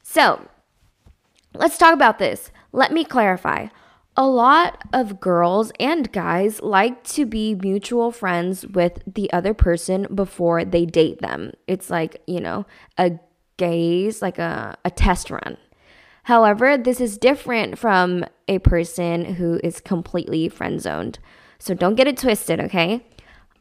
So, 0.04 0.48
let's 1.54 1.78
talk 1.78 1.94
about 1.94 2.20
this. 2.20 2.52
Let 2.72 2.92
me 2.92 3.04
clarify. 3.04 3.68
A 4.18 4.28
lot 4.28 4.82
of 4.94 5.20
girls 5.20 5.72
and 5.80 6.12
guys 6.12 6.62
like 6.62 7.04
to 7.06 7.26
be 7.26 7.56
mutual 7.56 8.12
friends 8.12 8.66
with 8.66 9.02
the 9.06 9.32
other 9.34 9.54
person 9.54 10.08
before 10.14 10.64
they 10.64 10.86
date 10.86 11.20
them. 11.20 11.52
It's 11.68 11.90
like, 11.90 12.22
you 12.26 12.40
know, 12.40 12.66
a 12.98 13.20
gaze, 13.58 14.22
like 14.22 14.40
a, 14.40 14.78
a 14.86 14.92
test 14.92 15.32
run. 15.32 15.58
However, 16.24 16.78
this 16.78 17.00
is 17.00 17.18
different 17.18 17.78
from 17.78 18.26
a 18.48 18.60
person 18.60 19.36
who 19.36 19.60
is 19.64 19.80
completely 19.80 20.50
friend 20.50 20.82
zoned. 20.82 21.20
So 21.60 21.74
don't 21.74 21.96
get 21.96 22.08
it 22.08 22.18
twisted, 22.18 22.60
okay? 22.60 23.06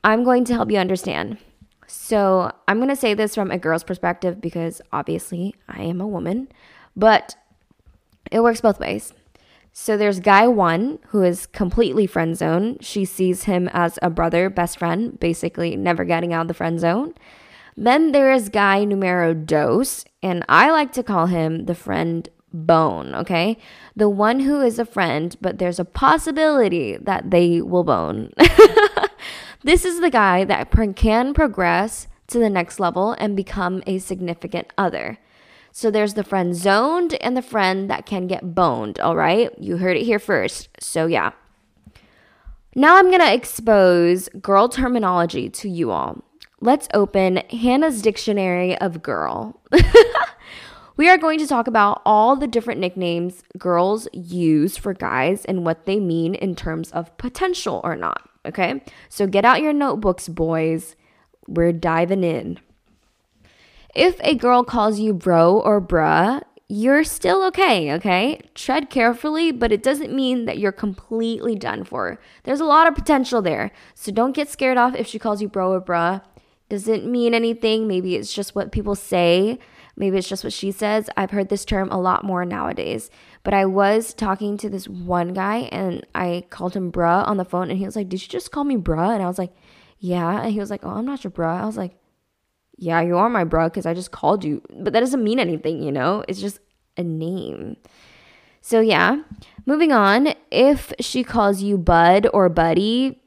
I'm 0.02 0.24
going 0.24 0.44
to 0.46 0.54
help 0.54 0.70
you 0.70 0.78
understand. 0.78 1.38
So 1.86 2.52
I'm 2.66 2.78
going 2.78 2.88
to 2.88 2.96
say 2.96 3.14
this 3.14 3.34
from 3.34 3.50
a 3.50 3.58
girl's 3.58 3.84
perspective 3.84 4.40
because 4.40 4.80
obviously 4.92 5.54
I 5.68 5.82
am 5.82 6.00
a 6.00 6.06
woman, 6.06 6.48
but 6.96 7.36
it 8.30 8.40
works 8.40 8.60
both 8.60 8.80
ways. 8.80 9.12
So 9.72 9.96
there's 9.96 10.20
guy 10.20 10.46
one 10.46 11.00
who 11.08 11.22
is 11.24 11.46
completely 11.46 12.06
friend 12.06 12.36
zone. 12.36 12.78
She 12.80 13.04
sees 13.04 13.44
him 13.44 13.68
as 13.72 13.98
a 14.02 14.08
brother, 14.08 14.48
best 14.48 14.78
friend, 14.78 15.18
basically 15.18 15.74
never 15.76 16.04
getting 16.04 16.32
out 16.32 16.42
of 16.42 16.48
the 16.48 16.54
friend 16.54 16.78
zone. 16.78 17.14
Then 17.76 18.12
there 18.12 18.30
is 18.30 18.48
guy 18.50 18.84
numero 18.84 19.34
dos, 19.34 20.04
and 20.22 20.44
I 20.48 20.70
like 20.70 20.92
to 20.92 21.02
call 21.02 21.26
him 21.26 21.66
the 21.66 21.74
friend 21.74 22.28
bone, 22.52 23.16
okay? 23.16 23.58
The 23.96 24.08
one 24.08 24.40
who 24.40 24.60
is 24.60 24.78
a 24.78 24.84
friend, 24.84 25.36
but 25.40 25.58
there's 25.58 25.80
a 25.80 25.84
possibility 25.84 26.96
that 26.96 27.32
they 27.32 27.60
will 27.60 27.82
bone. 27.82 28.32
this 29.64 29.84
is 29.86 30.00
the 30.00 30.10
guy 30.10 30.44
that 30.44 30.70
can 30.94 31.34
progress 31.34 32.06
to 32.26 32.38
the 32.38 32.50
next 32.50 32.78
level 32.78 33.12
and 33.18 33.34
become 33.34 33.82
a 33.86 33.98
significant 33.98 34.72
other. 34.76 35.18
So 35.72 35.90
there's 35.90 36.14
the 36.14 36.22
friend 36.22 36.54
zoned 36.54 37.14
and 37.14 37.36
the 37.36 37.42
friend 37.42 37.90
that 37.90 38.06
can 38.06 38.26
get 38.26 38.54
boned, 38.54 39.00
all 39.00 39.16
right? 39.16 39.50
You 39.58 39.78
heard 39.78 39.96
it 39.96 40.04
here 40.04 40.18
first. 40.20 40.68
So 40.80 41.06
yeah. 41.06 41.32
Now 42.76 42.96
I'm 42.96 43.06
going 43.06 43.20
to 43.20 43.34
expose 43.34 44.28
girl 44.40 44.68
terminology 44.68 45.48
to 45.48 45.68
you 45.68 45.90
all. 45.90 46.22
Let's 46.60 46.88
open 46.92 47.36
Hannah's 47.50 48.02
Dictionary 48.02 48.76
of 48.78 49.02
Girl. 49.02 49.60
we 50.96 51.08
are 51.08 51.18
going 51.18 51.38
to 51.38 51.46
talk 51.46 51.66
about 51.66 52.02
all 52.04 52.36
the 52.36 52.46
different 52.46 52.80
nicknames 52.80 53.42
girls 53.58 54.08
use 54.12 54.76
for 54.76 54.92
guys 54.92 55.44
and 55.44 55.64
what 55.64 55.86
they 55.86 55.98
mean 55.98 56.34
in 56.34 56.54
terms 56.54 56.90
of 56.92 57.16
potential 57.16 57.80
or 57.82 57.96
not. 57.96 58.28
Okay? 58.46 58.82
So 59.08 59.26
get 59.26 59.44
out 59.44 59.62
your 59.62 59.72
notebooks, 59.72 60.28
boys. 60.28 60.96
We're 61.46 61.72
diving 61.72 62.24
in. 62.24 62.58
If 63.94 64.20
a 64.20 64.34
girl 64.34 64.64
calls 64.64 64.98
you 64.98 65.14
bro 65.14 65.60
or 65.60 65.80
bruh, 65.80 66.42
you're 66.68 67.04
still 67.04 67.44
okay, 67.44 67.92
okay? 67.92 68.40
Tread 68.54 68.90
carefully, 68.90 69.52
but 69.52 69.70
it 69.70 69.82
doesn't 69.82 70.14
mean 70.14 70.46
that 70.46 70.58
you're 70.58 70.72
completely 70.72 71.54
done 71.54 71.84
for. 71.84 72.18
There's 72.44 72.60
a 72.60 72.64
lot 72.64 72.88
of 72.88 72.94
potential 72.94 73.42
there. 73.42 73.70
So 73.94 74.10
don't 74.10 74.34
get 74.34 74.48
scared 74.48 74.78
off 74.78 74.94
if 74.94 75.06
she 75.06 75.18
calls 75.18 75.42
you 75.42 75.48
bro 75.48 75.72
or 75.72 75.80
bruh. 75.80 76.22
Doesn't 76.68 77.06
mean 77.06 77.34
anything. 77.34 77.86
Maybe 77.86 78.16
it's 78.16 78.32
just 78.32 78.54
what 78.54 78.72
people 78.72 78.94
say. 78.94 79.58
Maybe 79.96 80.18
it's 80.18 80.28
just 80.28 80.42
what 80.42 80.52
she 80.52 80.72
says. 80.72 81.08
I've 81.16 81.30
heard 81.30 81.48
this 81.48 81.64
term 81.64 81.88
a 81.90 82.00
lot 82.00 82.24
more 82.24 82.44
nowadays. 82.44 83.10
But 83.42 83.54
I 83.54 83.64
was 83.66 84.12
talking 84.12 84.56
to 84.58 84.68
this 84.68 84.88
one 84.88 85.34
guy 85.34 85.68
and 85.70 86.04
I 86.14 86.44
called 86.50 86.74
him 86.74 86.90
bruh 86.90 87.26
on 87.26 87.36
the 87.36 87.44
phone 87.44 87.70
and 87.70 87.78
he 87.78 87.84
was 87.84 87.96
like, 87.96 88.08
Did 88.08 88.22
you 88.22 88.28
just 88.28 88.50
call 88.50 88.64
me 88.64 88.76
bruh? 88.76 89.14
And 89.14 89.22
I 89.22 89.26
was 89.26 89.38
like, 89.38 89.52
Yeah. 89.98 90.42
And 90.42 90.52
he 90.52 90.58
was 90.58 90.70
like, 90.70 90.84
Oh, 90.84 90.90
I'm 90.90 91.06
not 91.06 91.22
your 91.22 91.30
bruh. 91.30 91.60
I 91.60 91.66
was 91.66 91.76
like, 91.76 91.96
yeah, 92.76 93.00
you 93.00 93.16
are 93.16 93.28
my 93.28 93.44
bro 93.44 93.68
because 93.68 93.86
I 93.86 93.94
just 93.94 94.10
called 94.10 94.44
you. 94.44 94.62
But 94.70 94.92
that 94.92 95.00
doesn't 95.00 95.22
mean 95.22 95.38
anything, 95.38 95.82
you 95.82 95.92
know? 95.92 96.24
It's 96.28 96.40
just 96.40 96.60
a 96.96 97.02
name. 97.02 97.76
So, 98.60 98.80
yeah, 98.80 99.22
moving 99.66 99.92
on. 99.92 100.34
If 100.50 100.92
she 101.00 101.22
calls 101.22 101.62
you 101.62 101.78
bud 101.78 102.26
or 102.32 102.48
buddy, 102.48 103.20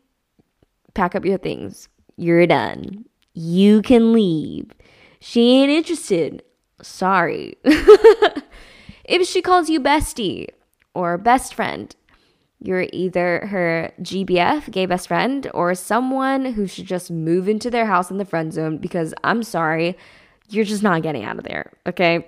pack 0.93 1.15
up 1.15 1.25
your 1.25 1.37
things. 1.37 1.89
You're 2.17 2.47
done. 2.47 3.05
You 3.33 3.81
can 3.81 4.13
leave. 4.13 4.71
She 5.19 5.61
ain't 5.61 5.71
interested. 5.71 6.43
Sorry. 6.81 7.57
if 7.63 9.27
she 9.27 9.41
calls 9.41 9.69
you 9.69 9.79
bestie 9.79 10.47
or 10.93 11.17
best 11.17 11.53
friend, 11.53 11.95
you're 12.59 12.87
either 12.91 13.47
her 13.47 13.91
GBF, 14.01 14.71
gay 14.71 14.85
best 14.85 15.07
friend, 15.07 15.49
or 15.53 15.75
someone 15.75 16.53
who 16.53 16.65
should 16.65 16.85
just 16.85 17.11
move 17.11 17.47
into 17.47 17.69
their 17.69 17.85
house 17.85 18.09
in 18.09 18.17
the 18.17 18.25
friend 18.25 18.51
zone 18.51 18.77
because 18.77 19.13
I'm 19.23 19.43
sorry, 19.43 19.97
you're 20.49 20.65
just 20.65 20.83
not 20.83 21.03
getting 21.03 21.23
out 21.23 21.37
of 21.37 21.43
there, 21.43 21.73
okay? 21.85 22.27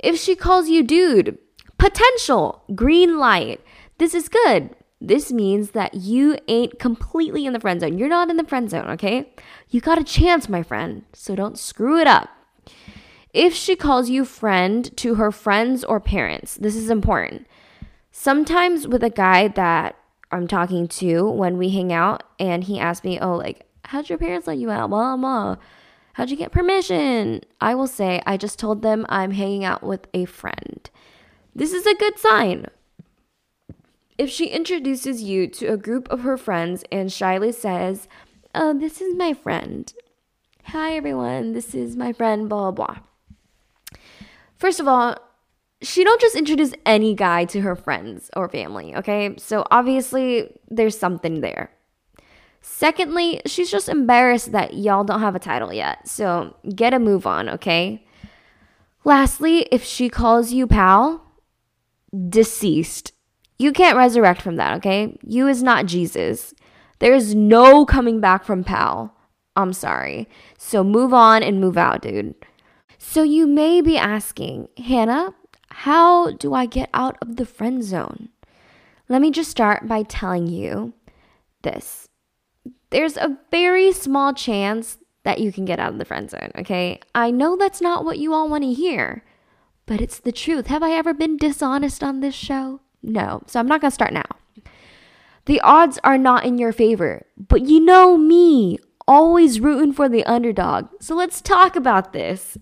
If 0.00 0.18
she 0.18 0.34
calls 0.34 0.68
you 0.68 0.82
dude, 0.82 1.38
potential, 1.78 2.64
green 2.74 3.18
light. 3.18 3.60
This 3.98 4.14
is 4.14 4.28
good. 4.28 4.74
This 5.00 5.30
means 5.30 5.70
that 5.70 5.94
you 5.94 6.38
ain't 6.48 6.78
completely 6.78 7.46
in 7.46 7.52
the 7.52 7.60
friend 7.60 7.80
zone. 7.80 7.98
You're 7.98 8.08
not 8.08 8.30
in 8.30 8.36
the 8.36 8.44
friend 8.44 8.68
zone, 8.68 8.88
okay? 8.90 9.32
You 9.68 9.80
got 9.80 9.98
a 9.98 10.04
chance, 10.04 10.48
my 10.48 10.62
friend, 10.62 11.04
so 11.12 11.34
don't 11.34 11.58
screw 11.58 11.98
it 12.00 12.06
up. 12.06 12.28
If 13.36 13.54
she 13.54 13.76
calls 13.76 14.08
you 14.08 14.24
friend 14.24 14.96
to 14.96 15.16
her 15.16 15.30
friends 15.30 15.84
or 15.84 16.00
parents, 16.00 16.56
this 16.56 16.74
is 16.74 16.90
important 16.90 17.46
sometimes 18.16 18.88
with 18.88 19.04
a 19.04 19.10
guy 19.10 19.46
that 19.46 19.94
I'm 20.32 20.48
talking 20.48 20.88
to 20.88 21.28
when 21.30 21.58
we 21.58 21.68
hang 21.68 21.92
out 21.92 22.22
and 22.40 22.64
he 22.64 22.78
asks 22.78 23.04
me, 23.04 23.20
Oh, 23.20 23.36
like, 23.36 23.66
how'd 23.84 24.08
your 24.08 24.18
parents 24.18 24.46
let 24.46 24.58
you 24.58 24.70
out? 24.70 24.90
Blah, 24.90 25.16
blah. 25.16 25.56
How'd 26.14 26.30
you 26.30 26.36
get 26.36 26.50
permission? 26.50 27.42
I 27.60 27.74
will 27.74 27.86
say, 27.86 28.22
I 28.26 28.38
just 28.38 28.58
told 28.58 28.80
them 28.80 29.04
I'm 29.10 29.32
hanging 29.32 29.64
out 29.64 29.82
with 29.82 30.06
a 30.14 30.24
friend. 30.24 30.88
This 31.54 31.74
is 31.74 31.86
a 31.86 31.94
good 31.94 32.18
sign. 32.18 32.66
If 34.16 34.30
she 34.30 34.46
introduces 34.46 35.22
you 35.22 35.46
to 35.48 35.66
a 35.66 35.76
group 35.76 36.08
of 36.10 36.22
her 36.22 36.38
friends 36.38 36.84
and 36.90 37.12
shyly 37.12 37.52
says, 37.52 38.08
Oh, 38.54 38.72
this 38.72 39.02
is 39.02 39.14
my 39.14 39.34
friend. 39.34 39.92
Hi, 40.64 40.96
everyone. 40.96 41.52
This 41.52 41.74
is 41.74 41.96
my 41.96 42.14
friend, 42.14 42.48
blah, 42.48 42.70
blah, 42.70 42.86
blah. 42.86 43.05
First 44.58 44.80
of 44.80 44.88
all, 44.88 45.16
she 45.82 46.04
don't 46.04 46.20
just 46.20 46.36
introduce 46.36 46.72
any 46.84 47.14
guy 47.14 47.44
to 47.46 47.60
her 47.60 47.76
friends 47.76 48.30
or 48.34 48.48
family, 48.48 48.94
okay? 48.96 49.34
So 49.36 49.64
obviously 49.70 50.58
there's 50.68 50.98
something 50.98 51.40
there. 51.40 51.70
Secondly, 52.62 53.40
she's 53.46 53.70
just 53.70 53.88
embarrassed 53.88 54.52
that 54.52 54.74
y'all 54.74 55.04
don't 55.04 55.20
have 55.20 55.36
a 55.36 55.40
title 55.40 55.72
yet. 55.72 56.08
So 56.08 56.56
get 56.74 56.94
a 56.94 56.98
move 56.98 57.26
on, 57.26 57.48
okay? 57.48 58.04
Lastly, 59.04 59.68
if 59.70 59.84
she 59.84 60.08
calls 60.08 60.52
you 60.52 60.66
pal, 60.66 61.22
deceased. 62.28 63.12
You 63.58 63.72
can't 63.72 63.96
resurrect 63.96 64.42
from 64.42 64.56
that, 64.56 64.78
okay? 64.78 65.16
You 65.22 65.46
is 65.46 65.62
not 65.62 65.86
Jesus. 65.86 66.54
There's 66.98 67.34
no 67.34 67.86
coming 67.86 68.20
back 68.20 68.44
from 68.44 68.64
pal. 68.64 69.14
I'm 69.54 69.72
sorry. 69.72 70.28
So 70.58 70.82
move 70.82 71.14
on 71.14 71.42
and 71.42 71.60
move 71.60 71.78
out, 71.78 72.02
dude. 72.02 72.34
So 73.08 73.22
you 73.22 73.46
may 73.46 73.80
be 73.80 73.96
asking, 73.96 74.68
Hannah, 74.76 75.32
how 75.70 76.32
do 76.32 76.52
I 76.52 76.66
get 76.66 76.90
out 76.92 77.16
of 77.22 77.36
the 77.36 77.46
friend 77.46 77.82
zone? 77.82 78.28
Let 79.08 79.22
me 79.22 79.30
just 79.30 79.50
start 79.50 79.88
by 79.88 80.02
telling 80.02 80.48
you 80.48 80.92
this. 81.62 82.08
There's 82.90 83.16
a 83.16 83.38
very 83.50 83.92
small 83.92 84.34
chance 84.34 84.98
that 85.22 85.38
you 85.38 85.50
can 85.50 85.64
get 85.64 85.78
out 85.78 85.92
of 85.92 85.98
the 85.98 86.04
friend 86.04 86.28
zone, 86.28 86.50
okay? 86.58 87.00
I 87.14 87.30
know 87.30 87.56
that's 87.56 87.80
not 87.80 88.04
what 88.04 88.18
you 88.18 88.34
all 88.34 88.50
want 88.50 88.64
to 88.64 88.72
hear, 88.72 89.24
but 89.86 90.02
it's 90.02 90.18
the 90.18 90.32
truth. 90.32 90.66
Have 90.66 90.82
I 90.82 90.90
ever 90.90 91.14
been 91.14 91.38
dishonest 91.38 92.02
on 92.02 92.20
this 92.20 92.34
show? 92.34 92.80
No. 93.02 93.42
So 93.46 93.60
I'm 93.60 93.68
not 93.68 93.80
going 93.80 93.92
to 93.92 93.94
start 93.94 94.12
now. 94.12 94.28
The 95.46 95.60
odds 95.62 95.98
are 96.04 96.18
not 96.18 96.44
in 96.44 96.58
your 96.58 96.72
favor, 96.72 97.24
but 97.38 97.62
you 97.62 97.80
know 97.80 98.18
me, 98.18 98.78
always 99.08 99.60
rooting 99.60 99.94
for 99.94 100.08
the 100.08 100.24
underdog. 100.24 100.88
So 101.00 101.14
let's 101.14 101.40
talk 101.40 101.76
about 101.76 102.12
this. 102.12 102.58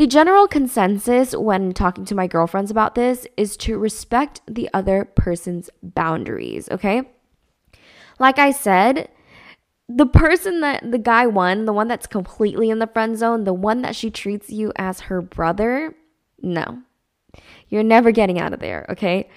The 0.00 0.06
general 0.06 0.48
consensus 0.48 1.36
when 1.36 1.74
talking 1.74 2.06
to 2.06 2.14
my 2.14 2.26
girlfriends 2.26 2.70
about 2.70 2.94
this 2.94 3.26
is 3.36 3.54
to 3.58 3.76
respect 3.76 4.40
the 4.46 4.70
other 4.72 5.04
person's 5.04 5.68
boundaries, 5.82 6.70
okay? 6.70 7.02
Like 8.18 8.38
I 8.38 8.50
said, 8.50 9.10
the 9.90 10.06
person 10.06 10.60
that 10.62 10.90
the 10.90 10.96
guy 10.96 11.26
one, 11.26 11.66
the 11.66 11.74
one 11.74 11.86
that's 11.86 12.06
completely 12.06 12.70
in 12.70 12.78
the 12.78 12.86
friend 12.86 13.18
zone, 13.18 13.44
the 13.44 13.52
one 13.52 13.82
that 13.82 13.94
she 13.94 14.10
treats 14.10 14.48
you 14.48 14.72
as 14.76 15.00
her 15.00 15.20
brother, 15.20 15.94
no. 16.40 16.80
You're 17.68 17.82
never 17.82 18.10
getting 18.10 18.40
out 18.40 18.54
of 18.54 18.60
there, 18.60 18.86
okay? 18.88 19.28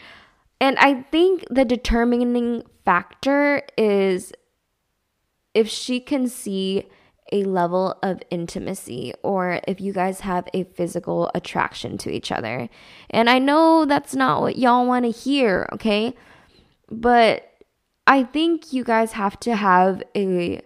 And 0.62 0.78
I 0.80 1.02
think 1.12 1.44
the 1.50 1.66
determining 1.66 2.64
factor 2.86 3.64
is 3.78 4.32
if 5.54 5.68
she 5.68 6.00
can 6.00 6.30
see 6.30 6.88
a 7.34 7.44
level 7.44 7.98
of 8.04 8.22
intimacy 8.30 9.12
or 9.24 9.60
if 9.68 9.82
you 9.82 9.92
guys 9.92 10.22
have 10.22 10.48
a 10.54 10.64
physical 10.64 11.32
attraction 11.34 11.98
to 11.98 12.12
each 12.12 12.32
other. 12.32 12.70
And 13.10 13.28
I 13.28 13.40
know 13.40 13.86
that's 13.86 14.14
not 14.14 14.42
what 14.42 14.58
y'all 14.58 14.86
want 14.86 15.06
to 15.06 15.12
hear, 15.12 15.68
okay? 15.74 16.16
But 16.92 17.50
I 18.06 18.24
think 18.24 18.72
you 18.72 18.84
guys 18.84 19.14
have 19.14 19.40
to 19.42 19.56
have 19.56 20.04
a 20.16 20.62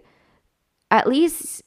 at 0.90 1.08
least 1.08 1.62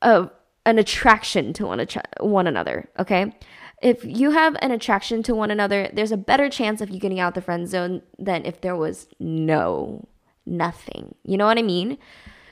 a 0.00 0.30
an 0.66 0.78
attraction 0.78 1.52
to 1.54 1.66
one, 1.66 1.86
one 2.20 2.46
another, 2.46 2.88
okay? 2.98 3.36
If 3.82 4.04
you 4.04 4.30
have 4.30 4.56
an 4.62 4.70
attraction 4.70 5.22
to 5.24 5.34
one 5.34 5.50
another, 5.50 5.90
there's 5.92 6.12
a 6.12 6.16
better 6.16 6.48
chance 6.48 6.80
of 6.80 6.88
you 6.88 6.98
getting 6.98 7.20
out 7.20 7.34
the 7.34 7.42
friend 7.42 7.68
zone 7.68 8.02
than 8.18 8.46
if 8.46 8.60
there 8.62 8.76
was 8.76 9.08
no 9.18 10.08
nothing. 10.46 11.16
You 11.24 11.36
know 11.36 11.44
what 11.44 11.58
I 11.58 11.62
mean? 11.62 11.98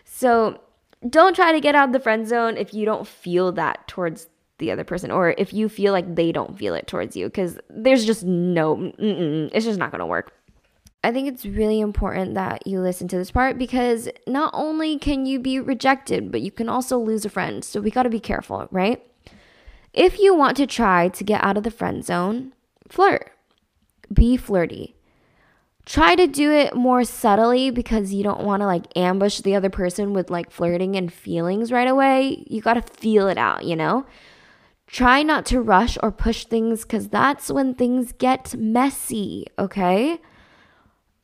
So 0.04 0.60
don't 1.08 1.34
try 1.34 1.52
to 1.52 1.60
get 1.60 1.74
out 1.74 1.88
of 1.88 1.92
the 1.92 2.00
friend 2.00 2.26
zone 2.26 2.56
if 2.56 2.72
you 2.74 2.84
don't 2.84 3.06
feel 3.06 3.52
that 3.52 3.86
towards 3.88 4.28
the 4.58 4.70
other 4.70 4.84
person 4.84 5.10
or 5.10 5.34
if 5.38 5.52
you 5.52 5.68
feel 5.68 5.92
like 5.92 6.14
they 6.14 6.30
don't 6.30 6.58
feel 6.58 6.74
it 6.74 6.86
towards 6.86 7.16
you 7.16 7.26
because 7.26 7.58
there's 7.68 8.04
just 8.04 8.24
no 8.24 8.92
it's 8.98 9.64
just 9.64 9.78
not 9.78 9.90
going 9.90 9.98
to 9.98 10.06
work 10.06 10.32
I 11.04 11.10
think 11.10 11.26
it's 11.26 11.44
really 11.44 11.80
important 11.80 12.34
that 12.34 12.64
you 12.66 12.80
listen 12.80 13.08
to 13.08 13.16
this 13.16 13.32
part 13.32 13.58
because 13.58 14.08
not 14.26 14.52
only 14.54 14.98
can 14.98 15.26
you 15.26 15.40
be 15.40 15.58
rejected, 15.58 16.30
but 16.30 16.42
you 16.42 16.52
can 16.52 16.68
also 16.68 16.96
lose 16.96 17.24
a 17.24 17.28
friend. 17.28 17.64
So 17.64 17.80
we 17.80 17.90
got 17.90 18.04
to 18.04 18.08
be 18.08 18.20
careful, 18.20 18.68
right? 18.70 19.04
If 19.92 20.20
you 20.20 20.34
want 20.34 20.56
to 20.58 20.66
try 20.66 21.08
to 21.08 21.24
get 21.24 21.42
out 21.42 21.56
of 21.56 21.64
the 21.64 21.72
friend 21.72 22.04
zone, 22.04 22.52
flirt. 22.88 23.32
Be 24.12 24.36
flirty. 24.36 24.94
Try 25.84 26.14
to 26.14 26.26
do 26.28 26.52
it 26.52 26.76
more 26.76 27.04
subtly 27.04 27.70
because 27.70 28.14
you 28.14 28.22
don't 28.22 28.44
want 28.44 28.60
to 28.60 28.66
like 28.66 28.86
ambush 28.96 29.40
the 29.40 29.56
other 29.56 29.70
person 29.70 30.12
with 30.12 30.30
like 30.30 30.50
flirting 30.50 30.94
and 30.94 31.12
feelings 31.12 31.72
right 31.72 31.88
away. 31.88 32.44
You 32.48 32.60
got 32.60 32.74
to 32.74 32.82
feel 32.82 33.28
it 33.28 33.38
out, 33.38 33.64
you 33.64 33.74
know? 33.74 34.06
Try 34.86 35.22
not 35.22 35.44
to 35.46 35.60
rush 35.60 35.98
or 36.02 36.12
push 36.12 36.44
things 36.44 36.82
because 36.82 37.08
that's 37.08 37.50
when 37.50 37.74
things 37.74 38.12
get 38.12 38.54
messy, 38.54 39.46
okay? 39.58 40.20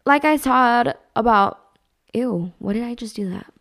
Like 0.04 0.24
I 0.24 0.36
said 0.36 0.96
about, 1.14 1.60
ew, 2.14 2.52
what 2.58 2.72
did 2.72 2.82
I 2.82 2.94
just 2.94 3.14
do 3.14 3.30
that? 3.30 3.52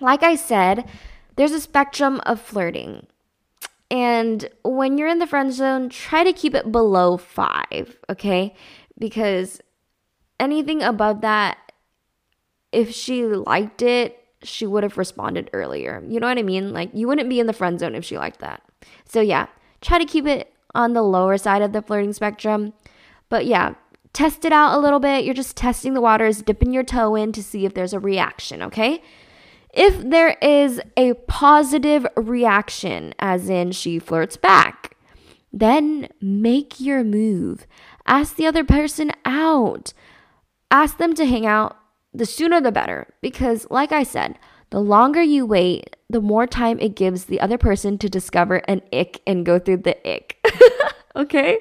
Like 0.00 0.22
I 0.22 0.36
said, 0.36 0.88
there's 1.36 1.52
a 1.52 1.60
spectrum 1.60 2.20
of 2.26 2.40
flirting. 2.40 3.06
And 3.90 4.48
when 4.62 4.98
you're 4.98 5.08
in 5.08 5.18
the 5.18 5.26
friend 5.26 5.52
zone, 5.52 5.88
try 5.88 6.22
to 6.24 6.32
keep 6.32 6.54
it 6.54 6.70
below 6.70 7.16
five, 7.16 7.96
okay? 8.10 8.54
Because 8.98 9.60
anything 10.40 10.82
above 10.82 11.20
that, 11.22 11.58
if 12.72 12.94
she 12.94 13.24
liked 13.24 13.82
it, 13.82 14.18
she 14.42 14.66
would 14.66 14.82
have 14.82 14.98
responded 14.98 15.50
earlier. 15.52 16.02
You 16.06 16.20
know 16.20 16.28
what 16.28 16.38
I 16.38 16.42
mean? 16.42 16.72
Like, 16.72 16.90
you 16.92 17.08
wouldn't 17.08 17.28
be 17.28 17.40
in 17.40 17.46
the 17.46 17.52
friend 17.52 17.80
zone 17.80 17.94
if 17.94 18.04
she 18.04 18.18
liked 18.18 18.40
that. 18.40 18.62
So, 19.04 19.20
yeah, 19.20 19.46
try 19.80 19.98
to 19.98 20.04
keep 20.04 20.26
it 20.26 20.52
on 20.74 20.92
the 20.92 21.02
lower 21.02 21.38
side 21.38 21.62
of 21.62 21.72
the 21.72 21.82
flirting 21.82 22.12
spectrum. 22.12 22.72
But 23.28 23.46
yeah, 23.46 23.74
test 24.12 24.44
it 24.44 24.52
out 24.52 24.76
a 24.76 24.80
little 24.80 25.00
bit. 25.00 25.24
You're 25.24 25.34
just 25.34 25.56
testing 25.56 25.94
the 25.94 26.00
waters, 26.00 26.42
dipping 26.42 26.72
your 26.72 26.84
toe 26.84 27.14
in 27.14 27.32
to 27.32 27.42
see 27.42 27.64
if 27.64 27.74
there's 27.74 27.92
a 27.92 28.00
reaction, 28.00 28.62
okay? 28.62 29.02
If 29.72 30.08
there 30.08 30.36
is 30.40 30.80
a 30.96 31.14
positive 31.14 32.06
reaction, 32.16 33.14
as 33.18 33.48
in 33.48 33.72
she 33.72 33.98
flirts 33.98 34.36
back, 34.36 34.96
then 35.52 36.08
make 36.20 36.80
your 36.80 37.04
move. 37.04 37.66
Ask 38.06 38.36
the 38.36 38.46
other 38.46 38.64
person 38.64 39.12
out. 39.24 39.92
Ask 40.70 40.98
them 40.98 41.14
to 41.14 41.26
hang 41.26 41.46
out. 41.46 41.76
The 42.12 42.26
sooner 42.26 42.60
the 42.60 42.72
better. 42.72 43.06
Because, 43.20 43.66
like 43.70 43.92
I 43.92 44.02
said, 44.02 44.38
the 44.70 44.80
longer 44.80 45.22
you 45.22 45.46
wait, 45.46 45.96
the 46.10 46.20
more 46.20 46.46
time 46.46 46.78
it 46.80 46.96
gives 46.96 47.24
the 47.24 47.40
other 47.40 47.58
person 47.58 47.98
to 47.98 48.08
discover 48.08 48.56
an 48.68 48.82
ick 48.92 49.22
and 49.26 49.46
go 49.46 49.58
through 49.58 49.78
the 49.78 49.96
ick. 50.08 50.36
okay? 51.16 51.58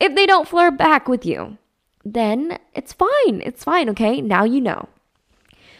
If 0.00 0.14
they 0.14 0.26
don't 0.26 0.48
flirt 0.48 0.76
back 0.76 1.08
with 1.08 1.24
you, 1.24 1.58
then 2.04 2.58
it's 2.74 2.92
fine. 2.92 3.42
It's 3.44 3.64
fine, 3.64 3.88
okay? 3.90 4.20
Now 4.20 4.44
you 4.44 4.60
know. 4.60 4.88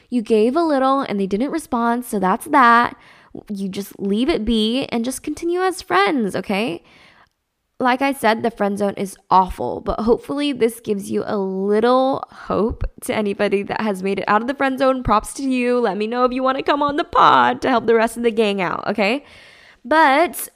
You 0.09 0.23
gave 0.23 0.57
a 0.57 0.63
little 0.63 1.01
and 1.01 1.19
they 1.19 1.27
didn't 1.27 1.51
respond, 1.51 2.05
so 2.05 2.19
that's 2.19 2.47
that. 2.47 2.97
You 3.51 3.69
just 3.69 3.99
leave 3.99 4.29
it 4.29 4.45
be 4.45 4.87
and 4.87 5.05
just 5.05 5.23
continue 5.23 5.61
as 5.61 5.83
friends, 5.83 6.35
okay? 6.37 6.83
Like 7.79 8.01
I 8.01 8.13
said, 8.13 8.43
the 8.43 8.51
friend 8.51 8.79
zone 8.79 8.95
is 8.97 9.19
awful, 9.31 9.83
but 9.83 10.01
hopefully 10.01 10.53
this 10.53 10.81
gives 10.81 11.11
you 11.11 11.23
a 11.27 11.37
little 11.37 12.25
hope 12.31 12.85
to 13.03 13.15
anybody 13.15 13.63
that 13.65 13.83
has 13.83 14.03
made 14.03 14.19
it 14.19 14.25
out 14.29 14.41
of 14.41 14.49
the 14.49 14.55
friend 14.55 14.79
zone. 14.79 15.03
Props 15.03 15.35
to 15.35 15.43
you. 15.43 15.79
Let 15.79 15.99
me 15.99 16.07
know 16.07 16.25
if 16.25 16.33
you 16.33 16.43
want 16.43 16.57
to 16.57 16.63
come 16.63 16.83
on 16.83 16.97
the 16.97 17.05
pod 17.05 17.61
to 17.63 17.69
help 17.69 17.87
the 17.87 17.95
rest 17.95 18.17
of 18.17 18.23
the 18.23 18.31
gang 18.31 18.63
out, 18.63 18.87
okay? 18.89 19.25
But 19.85 20.49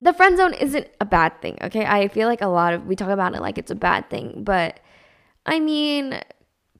the 0.00 0.14
friend 0.14 0.38
zone 0.38 0.54
isn't 0.54 0.88
a 1.02 1.04
bad 1.04 1.40
thing, 1.42 1.58
okay? 1.62 1.84
I 1.84 2.08
feel 2.08 2.28
like 2.28 2.40
a 2.40 2.48
lot 2.48 2.72
of 2.72 2.86
we 2.86 2.96
talk 2.96 3.10
about 3.10 3.34
it 3.34 3.42
like 3.42 3.58
it's 3.58 3.70
a 3.70 3.74
bad 3.74 4.08
thing, 4.08 4.42
but 4.42 4.80
I 5.44 5.60
mean, 5.60 6.18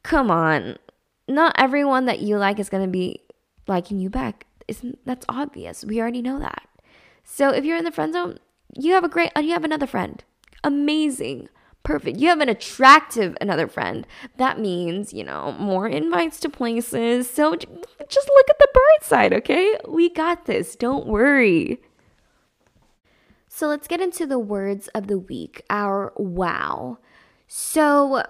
come 0.02 0.30
on. 0.30 0.76
Not 1.28 1.54
everyone 1.58 2.06
that 2.06 2.20
you 2.20 2.38
like 2.38 2.58
is 2.58 2.68
going 2.68 2.84
to 2.84 2.90
be 2.90 3.20
liking 3.68 3.98
you 3.98 4.08
back. 4.08 4.46
Isn't 4.66 4.98
that's 5.04 5.26
obvious. 5.28 5.84
We 5.84 6.00
already 6.00 6.22
know 6.22 6.38
that. 6.38 6.68
So 7.22 7.50
if 7.50 7.64
you're 7.64 7.76
in 7.76 7.84
the 7.84 7.92
friend 7.92 8.12
zone, 8.12 8.38
you 8.72 8.94
have 8.94 9.04
a 9.04 9.08
great 9.08 9.30
uh, 9.36 9.40
you 9.40 9.52
have 9.52 9.64
another 9.64 9.86
friend. 9.86 10.22
Amazing. 10.64 11.48
Perfect. 11.82 12.18
You 12.18 12.28
have 12.28 12.40
an 12.40 12.48
attractive 12.48 13.36
another 13.40 13.66
friend. 13.66 14.06
That 14.36 14.60
means, 14.60 15.12
you 15.12 15.24
know, 15.24 15.52
more 15.58 15.88
invites 15.88 16.38
to 16.40 16.48
places. 16.48 17.28
So 17.28 17.56
just 17.56 17.68
look 18.28 18.50
at 18.50 18.58
the 18.58 18.68
bright 18.72 19.02
side, 19.02 19.32
okay? 19.32 19.76
We 19.88 20.08
got 20.08 20.44
this. 20.46 20.76
Don't 20.76 21.08
worry. 21.08 21.80
So 23.48 23.66
let's 23.66 23.88
get 23.88 24.00
into 24.00 24.26
the 24.26 24.38
words 24.38 24.88
of 24.88 25.08
the 25.08 25.18
week, 25.18 25.62
our 25.68 26.12
wow. 26.16 26.98
So 27.48 28.22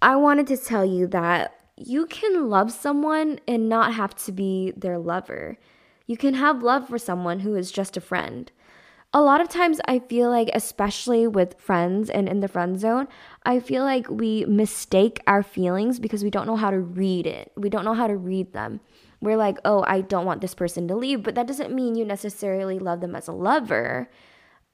I 0.00 0.16
wanted 0.16 0.46
to 0.48 0.56
tell 0.56 0.84
you 0.84 1.06
that 1.08 1.54
you 1.76 2.06
can 2.06 2.48
love 2.48 2.72
someone 2.72 3.38
and 3.46 3.68
not 3.68 3.94
have 3.94 4.14
to 4.24 4.32
be 4.32 4.72
their 4.76 4.98
lover. 4.98 5.58
You 6.06 6.16
can 6.16 6.34
have 6.34 6.62
love 6.62 6.88
for 6.88 6.98
someone 6.98 7.40
who 7.40 7.54
is 7.54 7.70
just 7.70 7.96
a 7.96 8.00
friend. 8.00 8.50
A 9.16 9.22
lot 9.22 9.40
of 9.40 9.48
times, 9.48 9.80
I 9.86 10.00
feel 10.00 10.28
like, 10.28 10.50
especially 10.52 11.26
with 11.26 11.58
friends 11.58 12.10
and 12.10 12.28
in 12.28 12.40
the 12.40 12.48
friend 12.48 12.78
zone, 12.78 13.08
I 13.44 13.60
feel 13.60 13.82
like 13.82 14.10
we 14.10 14.44
mistake 14.44 15.20
our 15.26 15.42
feelings 15.42 15.98
because 15.98 16.22
we 16.22 16.28
don't 16.28 16.46
know 16.46 16.56
how 16.56 16.70
to 16.70 16.78
read 16.78 17.26
it. 17.26 17.50
We 17.56 17.70
don't 17.70 17.86
know 17.86 17.94
how 17.94 18.08
to 18.08 18.16
read 18.16 18.52
them 18.52 18.80
we're 19.20 19.36
like, 19.36 19.58
oh, 19.64 19.84
I 19.86 20.02
don't 20.02 20.26
want 20.26 20.40
this 20.40 20.54
person 20.54 20.88
to 20.88 20.96
leave, 20.96 21.22
but 21.22 21.34
that 21.34 21.46
doesn't 21.46 21.74
mean 21.74 21.94
you 21.94 22.04
necessarily 22.04 22.78
love 22.78 23.00
them 23.00 23.14
as 23.14 23.28
a 23.28 23.32
lover. 23.32 24.08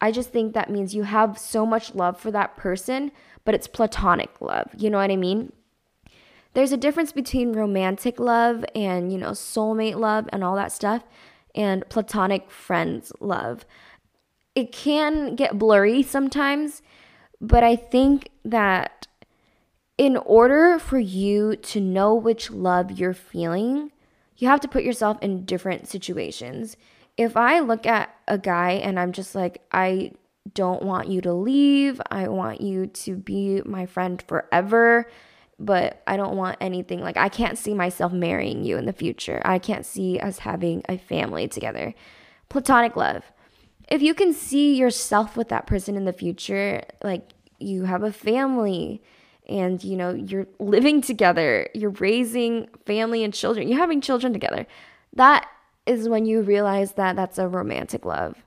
I 0.01 0.11
just 0.11 0.31
think 0.31 0.53
that 0.53 0.71
means 0.71 0.95
you 0.95 1.05
have 1.05 1.39
so 1.39 1.65
much 1.65 1.95
love 1.95 2.19
for 2.19 2.31
that 2.33 2.57
person, 2.57 3.13
but 3.45 3.55
it's 3.55 3.69
platonic 3.69 4.41
love. 4.41 4.71
You 4.77 4.91
know 4.91 4.99
what 4.99 5.11
I 5.11 5.17
mean? 5.17 5.53
There's 6.55 6.73
a 6.73 6.77
difference 6.77 7.13
between 7.13 7.53
romantic 7.53 8.19
love 8.19 8.65
and, 8.75 9.13
you 9.13 9.19
know, 9.19 9.31
soulmate 9.31 9.97
love 9.97 10.29
and 10.33 10.43
all 10.45 10.57
that 10.57 10.73
stuff 10.73 11.05
and 11.55 11.89
platonic 11.89 12.51
friends 12.51 13.13
love. 13.21 13.65
It 14.55 14.73
can 14.73 15.35
get 15.35 15.59
blurry 15.59 16.03
sometimes, 16.03 16.83
but 17.41 17.65
I 17.65 17.77
think 17.77 18.31
that 18.45 19.07
in 19.97 20.17
order 20.17 20.79
for 20.79 20.99
you 20.99 21.57
to 21.57 21.81
know 21.81 22.15
which 22.15 22.51
love 22.51 22.91
you're 22.91 23.15
feeling, 23.15 23.93
you 24.37 24.49
have 24.49 24.61
to 24.61 24.69
put 24.69 24.85
yourself 24.85 25.19
in 25.23 25.45
different 25.45 25.89
situations. 25.89 26.77
If 27.17 27.37
I 27.37 27.61
look 27.61 27.87
at 27.87 28.15
a 28.27 28.39
guy 28.39 28.73
and 28.73 28.99
I'm 28.99 29.13
just 29.13 29.35
like, 29.35 29.63
I 29.71 30.13
don't 30.55 30.83
want 30.83 31.09
you 31.09 31.21
to 31.21 31.33
leave, 31.33 32.01
I 32.11 32.29
want 32.29 32.61
you 32.61 32.87
to 32.87 33.17
be 33.17 33.63
my 33.65 33.87
friend 33.87 34.23
forever, 34.27 35.07
but 35.59 36.03
I 36.07 36.17
don't 36.17 36.37
want 36.37 36.57
anything 36.61 37.01
like 37.01 37.17
I 37.17 37.29
can't 37.29 37.57
see 37.57 37.75
myself 37.75 38.13
marrying 38.13 38.65
you 38.65 38.77
in 38.77 38.87
the 38.87 38.93
future. 38.93 39.41
I 39.45 39.59
can't 39.59 39.87
see 39.87 40.19
us 40.19 40.41
having 40.41 40.83
a 40.89 40.99
family 40.99 41.47
together. 41.47 41.95
Platonic 42.49 42.97
love. 42.97 43.23
If 43.93 44.03
you 44.03 44.15
can 44.15 44.33
see 44.33 44.75
yourself 44.75 45.37
with 45.37 45.49
that 45.51 45.67
person 45.67 45.97
in 45.97 46.05
the 46.05 46.13
future, 46.13 46.83
like 47.03 47.33
you 47.59 47.85
have 47.85 48.03
a 48.03 48.13
family, 48.13 49.03
and 49.49 49.83
you 49.83 49.97
know 49.97 50.11
you're 50.15 50.47
living 50.61 51.03
together 51.03 51.69
you're 51.75 51.91
raising 51.91 52.69
family 52.87 53.25
and 53.25 53.35
children 53.35 53.67
you're 53.67 53.77
having 53.77 54.01
children 54.01 54.33
together 54.33 54.65
that 55.15 55.49
is 55.87 56.09
when 56.09 56.25
you 56.25 56.43
realize 56.43 56.93
that 56.93 57.17
that's 57.17 57.39
a 57.39 57.49
romantic 57.49 58.05
love. 58.05 58.45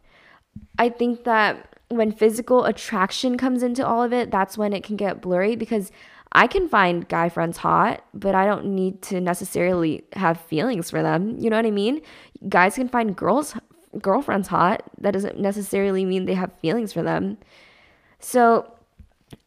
I 0.80 0.90
think 0.90 1.26
that 1.26 1.76
when 1.90 2.12
physical 2.12 2.66
attraction 2.66 3.38
comes 3.38 3.62
into 3.62 3.86
all 3.86 4.02
of 4.02 4.14
it 4.14 4.32
that's 4.32 4.58
when 4.58 4.74
it 4.74 4.84
can 4.84 4.96
get 4.96 5.22
blurry 5.22 5.56
because 5.56 5.92
i 6.32 6.48
can 6.48 6.68
find 6.68 7.08
guy 7.08 7.30
friends 7.30 7.58
hot 7.58 8.04
but 8.14 8.34
i 8.34 8.46
don't 8.46 8.66
need 8.66 9.02
to 9.02 9.22
necessarily 9.22 10.04
have 10.14 10.40
feelings 10.40 10.90
for 10.90 11.04
them. 11.04 11.38
You 11.38 11.50
know 11.50 11.58
what 11.58 11.66
i 11.66 11.72
mean? 11.72 12.02
Guys 12.50 12.76
can 12.76 12.90
find 12.90 13.16
girls 13.16 13.56
girlfriends 14.02 14.48
hot 14.48 14.84
that 15.00 15.12
doesn't 15.12 15.40
necessarily 15.40 16.06
mean 16.06 16.26
they 16.26 16.34
have 16.34 16.52
feelings 16.60 16.92
for 16.94 17.04
them 17.04 17.38
so 18.20 18.72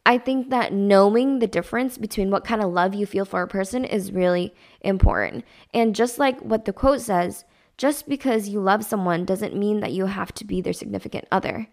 I 0.05 0.17
think 0.17 0.49
that 0.49 0.73
knowing 0.73 1.39
the 1.39 1.47
difference 1.47 1.97
between 1.97 2.31
what 2.31 2.43
kind 2.43 2.61
of 2.61 2.71
love 2.71 2.93
you 2.93 3.05
feel 3.05 3.25
for 3.25 3.41
a 3.41 3.47
person 3.47 3.85
is 3.85 4.11
really 4.11 4.53
important. 4.81 5.45
And 5.73 5.95
just 5.95 6.19
like 6.19 6.39
what 6.41 6.65
the 6.65 6.73
quote 6.73 7.01
says, 7.01 7.45
just 7.77 8.09
because 8.09 8.49
you 8.49 8.59
love 8.59 8.83
someone 8.83 9.25
doesn't 9.25 9.55
mean 9.55 9.79
that 9.79 9.93
you 9.93 10.07
have 10.07 10.33
to 10.35 10.45
be 10.45 10.61
their 10.61 10.73
significant 10.73 11.25
other. 11.31 11.67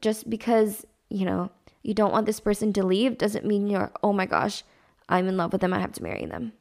Just 0.00 0.30
because, 0.30 0.86
you 1.08 1.26
know, 1.26 1.50
you 1.82 1.92
don't 1.94 2.12
want 2.12 2.26
this 2.26 2.40
person 2.40 2.72
to 2.74 2.86
leave 2.86 3.18
doesn't 3.18 3.44
mean 3.44 3.66
you're, 3.66 3.92
oh 4.02 4.12
my 4.12 4.26
gosh, 4.26 4.62
I'm 5.08 5.28
in 5.28 5.36
love 5.36 5.52
with 5.52 5.60
them, 5.60 5.74
I 5.74 5.80
have 5.80 5.92
to 5.92 6.02
marry 6.02 6.24
them. 6.24 6.52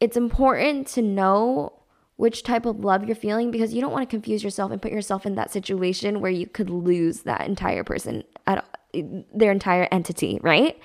It's 0.00 0.16
important 0.16 0.88
to 0.88 1.02
know 1.02 1.77
which 2.18 2.42
type 2.42 2.66
of 2.66 2.80
love 2.80 3.04
you're 3.04 3.14
feeling 3.14 3.52
because 3.52 3.72
you 3.72 3.80
don't 3.80 3.92
want 3.92 4.02
to 4.02 4.12
confuse 4.12 4.42
yourself 4.42 4.72
and 4.72 4.82
put 4.82 4.90
yourself 4.90 5.24
in 5.24 5.36
that 5.36 5.52
situation 5.52 6.20
where 6.20 6.32
you 6.32 6.48
could 6.48 6.68
lose 6.68 7.20
that 7.20 7.46
entire 7.46 7.84
person 7.84 8.24
at 8.44 8.64
their 8.92 9.52
entire 9.52 9.86
entity, 9.92 10.40
right? 10.42 10.80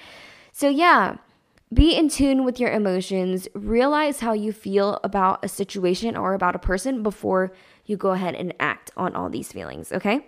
So 0.52 0.70
yeah, 0.70 1.18
be 1.74 1.96
in 1.96 2.08
tune 2.08 2.46
with 2.46 2.60
your 2.60 2.72
emotions, 2.72 3.48
realize 3.56 4.20
how 4.20 4.34
you 4.34 4.54
feel 4.54 5.00
about 5.04 5.44
a 5.44 5.48
situation 5.48 6.16
or 6.16 6.36
about 6.36 6.56
a 6.56 6.60
person 6.60 7.02
before 7.02 7.52
you 7.84 7.98
go 7.98 8.12
ahead 8.12 8.36
and 8.36 8.54
act 8.60 8.92
on 8.96 9.16
all 9.16 9.28
these 9.28 9.52
feelings, 9.52 9.92
okay? 9.92 10.28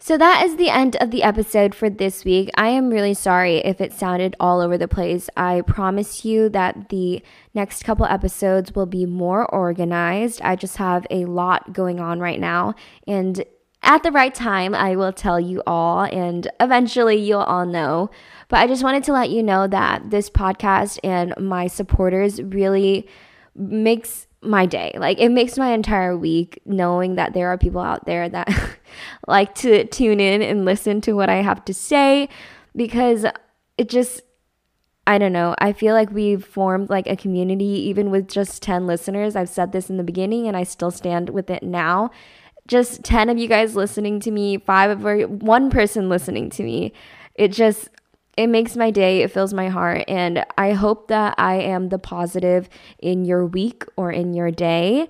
So 0.00 0.18
that 0.18 0.44
is 0.44 0.56
the 0.56 0.68
end 0.68 0.96
of 0.96 1.10
the 1.10 1.22
episode 1.22 1.74
for 1.74 1.88
this 1.88 2.24
week. 2.24 2.50
I 2.56 2.68
am 2.68 2.90
really 2.90 3.14
sorry 3.14 3.58
if 3.58 3.80
it 3.80 3.92
sounded 3.92 4.36
all 4.38 4.60
over 4.60 4.76
the 4.76 4.88
place. 4.88 5.30
I 5.36 5.62
promise 5.62 6.26
you 6.26 6.50
that 6.50 6.90
the 6.90 7.22
next 7.54 7.84
couple 7.84 8.04
episodes 8.04 8.74
will 8.74 8.86
be 8.86 9.06
more 9.06 9.46
organized. 9.46 10.42
I 10.42 10.56
just 10.56 10.76
have 10.76 11.06
a 11.10 11.24
lot 11.24 11.72
going 11.72 12.00
on 12.00 12.20
right 12.20 12.38
now. 12.38 12.74
And 13.06 13.44
at 13.82 14.02
the 14.02 14.12
right 14.12 14.34
time, 14.34 14.74
I 14.74 14.96
will 14.96 15.12
tell 15.12 15.38
you 15.38 15.62
all, 15.66 16.04
and 16.04 16.48
eventually 16.58 17.16
you'll 17.16 17.40
all 17.40 17.66
know. 17.66 18.10
But 18.48 18.60
I 18.60 18.66
just 18.66 18.82
wanted 18.82 19.04
to 19.04 19.12
let 19.12 19.30
you 19.30 19.42
know 19.42 19.66
that 19.66 20.10
this 20.10 20.30
podcast 20.30 20.98
and 21.04 21.34
my 21.38 21.66
supporters 21.66 22.42
really 22.42 23.08
makes 23.54 24.26
my 24.44 24.66
day. 24.66 24.92
Like 24.96 25.18
it 25.18 25.30
makes 25.30 25.58
my 25.58 25.72
entire 25.72 26.16
week 26.16 26.60
knowing 26.64 27.16
that 27.16 27.34
there 27.34 27.48
are 27.48 27.58
people 27.58 27.80
out 27.80 28.06
there 28.06 28.28
that 28.28 28.48
like 29.26 29.54
to 29.56 29.84
tune 29.86 30.20
in 30.20 30.42
and 30.42 30.64
listen 30.64 31.00
to 31.02 31.12
what 31.12 31.28
I 31.28 31.36
have 31.36 31.64
to 31.66 31.74
say 31.74 32.28
because 32.74 33.26
it 33.78 33.88
just 33.88 34.22
I 35.06 35.18
don't 35.18 35.34
know. 35.34 35.54
I 35.58 35.72
feel 35.74 35.94
like 35.94 36.10
we've 36.10 36.44
formed 36.44 36.88
like 36.88 37.06
a 37.06 37.16
community 37.16 37.64
even 37.64 38.10
with 38.10 38.26
just 38.26 38.62
10 38.62 38.86
listeners. 38.86 39.36
I've 39.36 39.50
said 39.50 39.72
this 39.72 39.90
in 39.90 39.98
the 39.98 40.02
beginning 40.02 40.48
and 40.48 40.56
I 40.56 40.62
still 40.62 40.90
stand 40.90 41.28
with 41.30 41.50
it 41.50 41.62
now. 41.62 42.10
Just 42.66 43.04
10 43.04 43.28
of 43.28 43.36
you 43.36 43.46
guys 43.46 43.76
listening 43.76 44.18
to 44.20 44.30
me, 44.30 44.56
5 44.56 45.04
of 45.04 45.42
one 45.42 45.68
person 45.68 46.08
listening 46.08 46.48
to 46.50 46.62
me. 46.62 46.94
It 47.34 47.48
just 47.48 47.90
it 48.36 48.48
makes 48.48 48.76
my 48.76 48.90
day, 48.90 49.22
it 49.22 49.30
fills 49.30 49.54
my 49.54 49.68
heart, 49.68 50.04
and 50.08 50.44
I 50.58 50.72
hope 50.72 51.08
that 51.08 51.34
I 51.38 51.54
am 51.56 51.88
the 51.88 51.98
positive 51.98 52.68
in 52.98 53.24
your 53.24 53.46
week 53.46 53.84
or 53.96 54.10
in 54.10 54.34
your 54.34 54.50
day. 54.50 55.08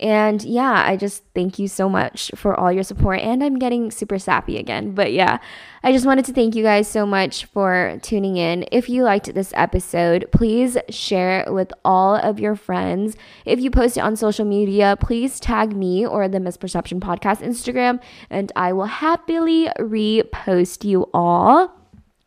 And 0.00 0.42
yeah, 0.42 0.82
I 0.86 0.96
just 0.96 1.24
thank 1.34 1.58
you 1.58 1.68
so 1.68 1.86
much 1.86 2.30
for 2.34 2.58
all 2.58 2.72
your 2.72 2.82
support. 2.82 3.20
And 3.20 3.44
I'm 3.44 3.58
getting 3.58 3.90
super 3.90 4.18
sappy 4.18 4.56
again. 4.56 4.94
But 4.94 5.12
yeah, 5.12 5.38
I 5.82 5.92
just 5.92 6.06
wanted 6.06 6.24
to 6.24 6.32
thank 6.32 6.54
you 6.54 6.62
guys 6.62 6.88
so 6.88 7.04
much 7.04 7.44
for 7.44 7.98
tuning 8.02 8.38
in. 8.38 8.64
If 8.72 8.88
you 8.88 9.04
liked 9.04 9.34
this 9.34 9.52
episode, 9.54 10.26
please 10.32 10.78
share 10.88 11.40
it 11.40 11.52
with 11.52 11.70
all 11.84 12.16
of 12.16 12.40
your 12.40 12.56
friends. 12.56 13.14
If 13.44 13.60
you 13.60 13.70
post 13.70 13.98
it 13.98 14.00
on 14.00 14.16
social 14.16 14.46
media, 14.46 14.96
please 14.98 15.38
tag 15.38 15.76
me 15.76 16.06
or 16.06 16.28
the 16.28 16.38
Misperception 16.38 17.00
Podcast 17.00 17.42
Instagram, 17.42 18.00
and 18.30 18.50
I 18.56 18.72
will 18.72 18.86
happily 18.86 19.68
repost 19.78 20.82
you 20.82 21.10
all. 21.12 21.79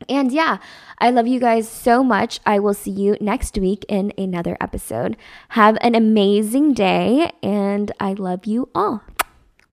And 0.09 0.31
yeah, 0.31 0.57
I 0.99 1.09
love 1.11 1.27
you 1.27 1.39
guys 1.39 1.67
so 1.69 2.03
much. 2.03 2.39
I 2.45 2.59
will 2.59 2.73
see 2.73 2.91
you 2.91 3.17
next 3.19 3.57
week 3.57 3.85
in 3.87 4.13
another 4.17 4.57
episode. 4.61 5.17
Have 5.49 5.77
an 5.81 5.95
amazing 5.95 6.73
day, 6.73 7.31
and 7.41 7.91
I 7.99 8.13
love 8.13 8.45
you 8.45 8.69
all. 8.73 9.03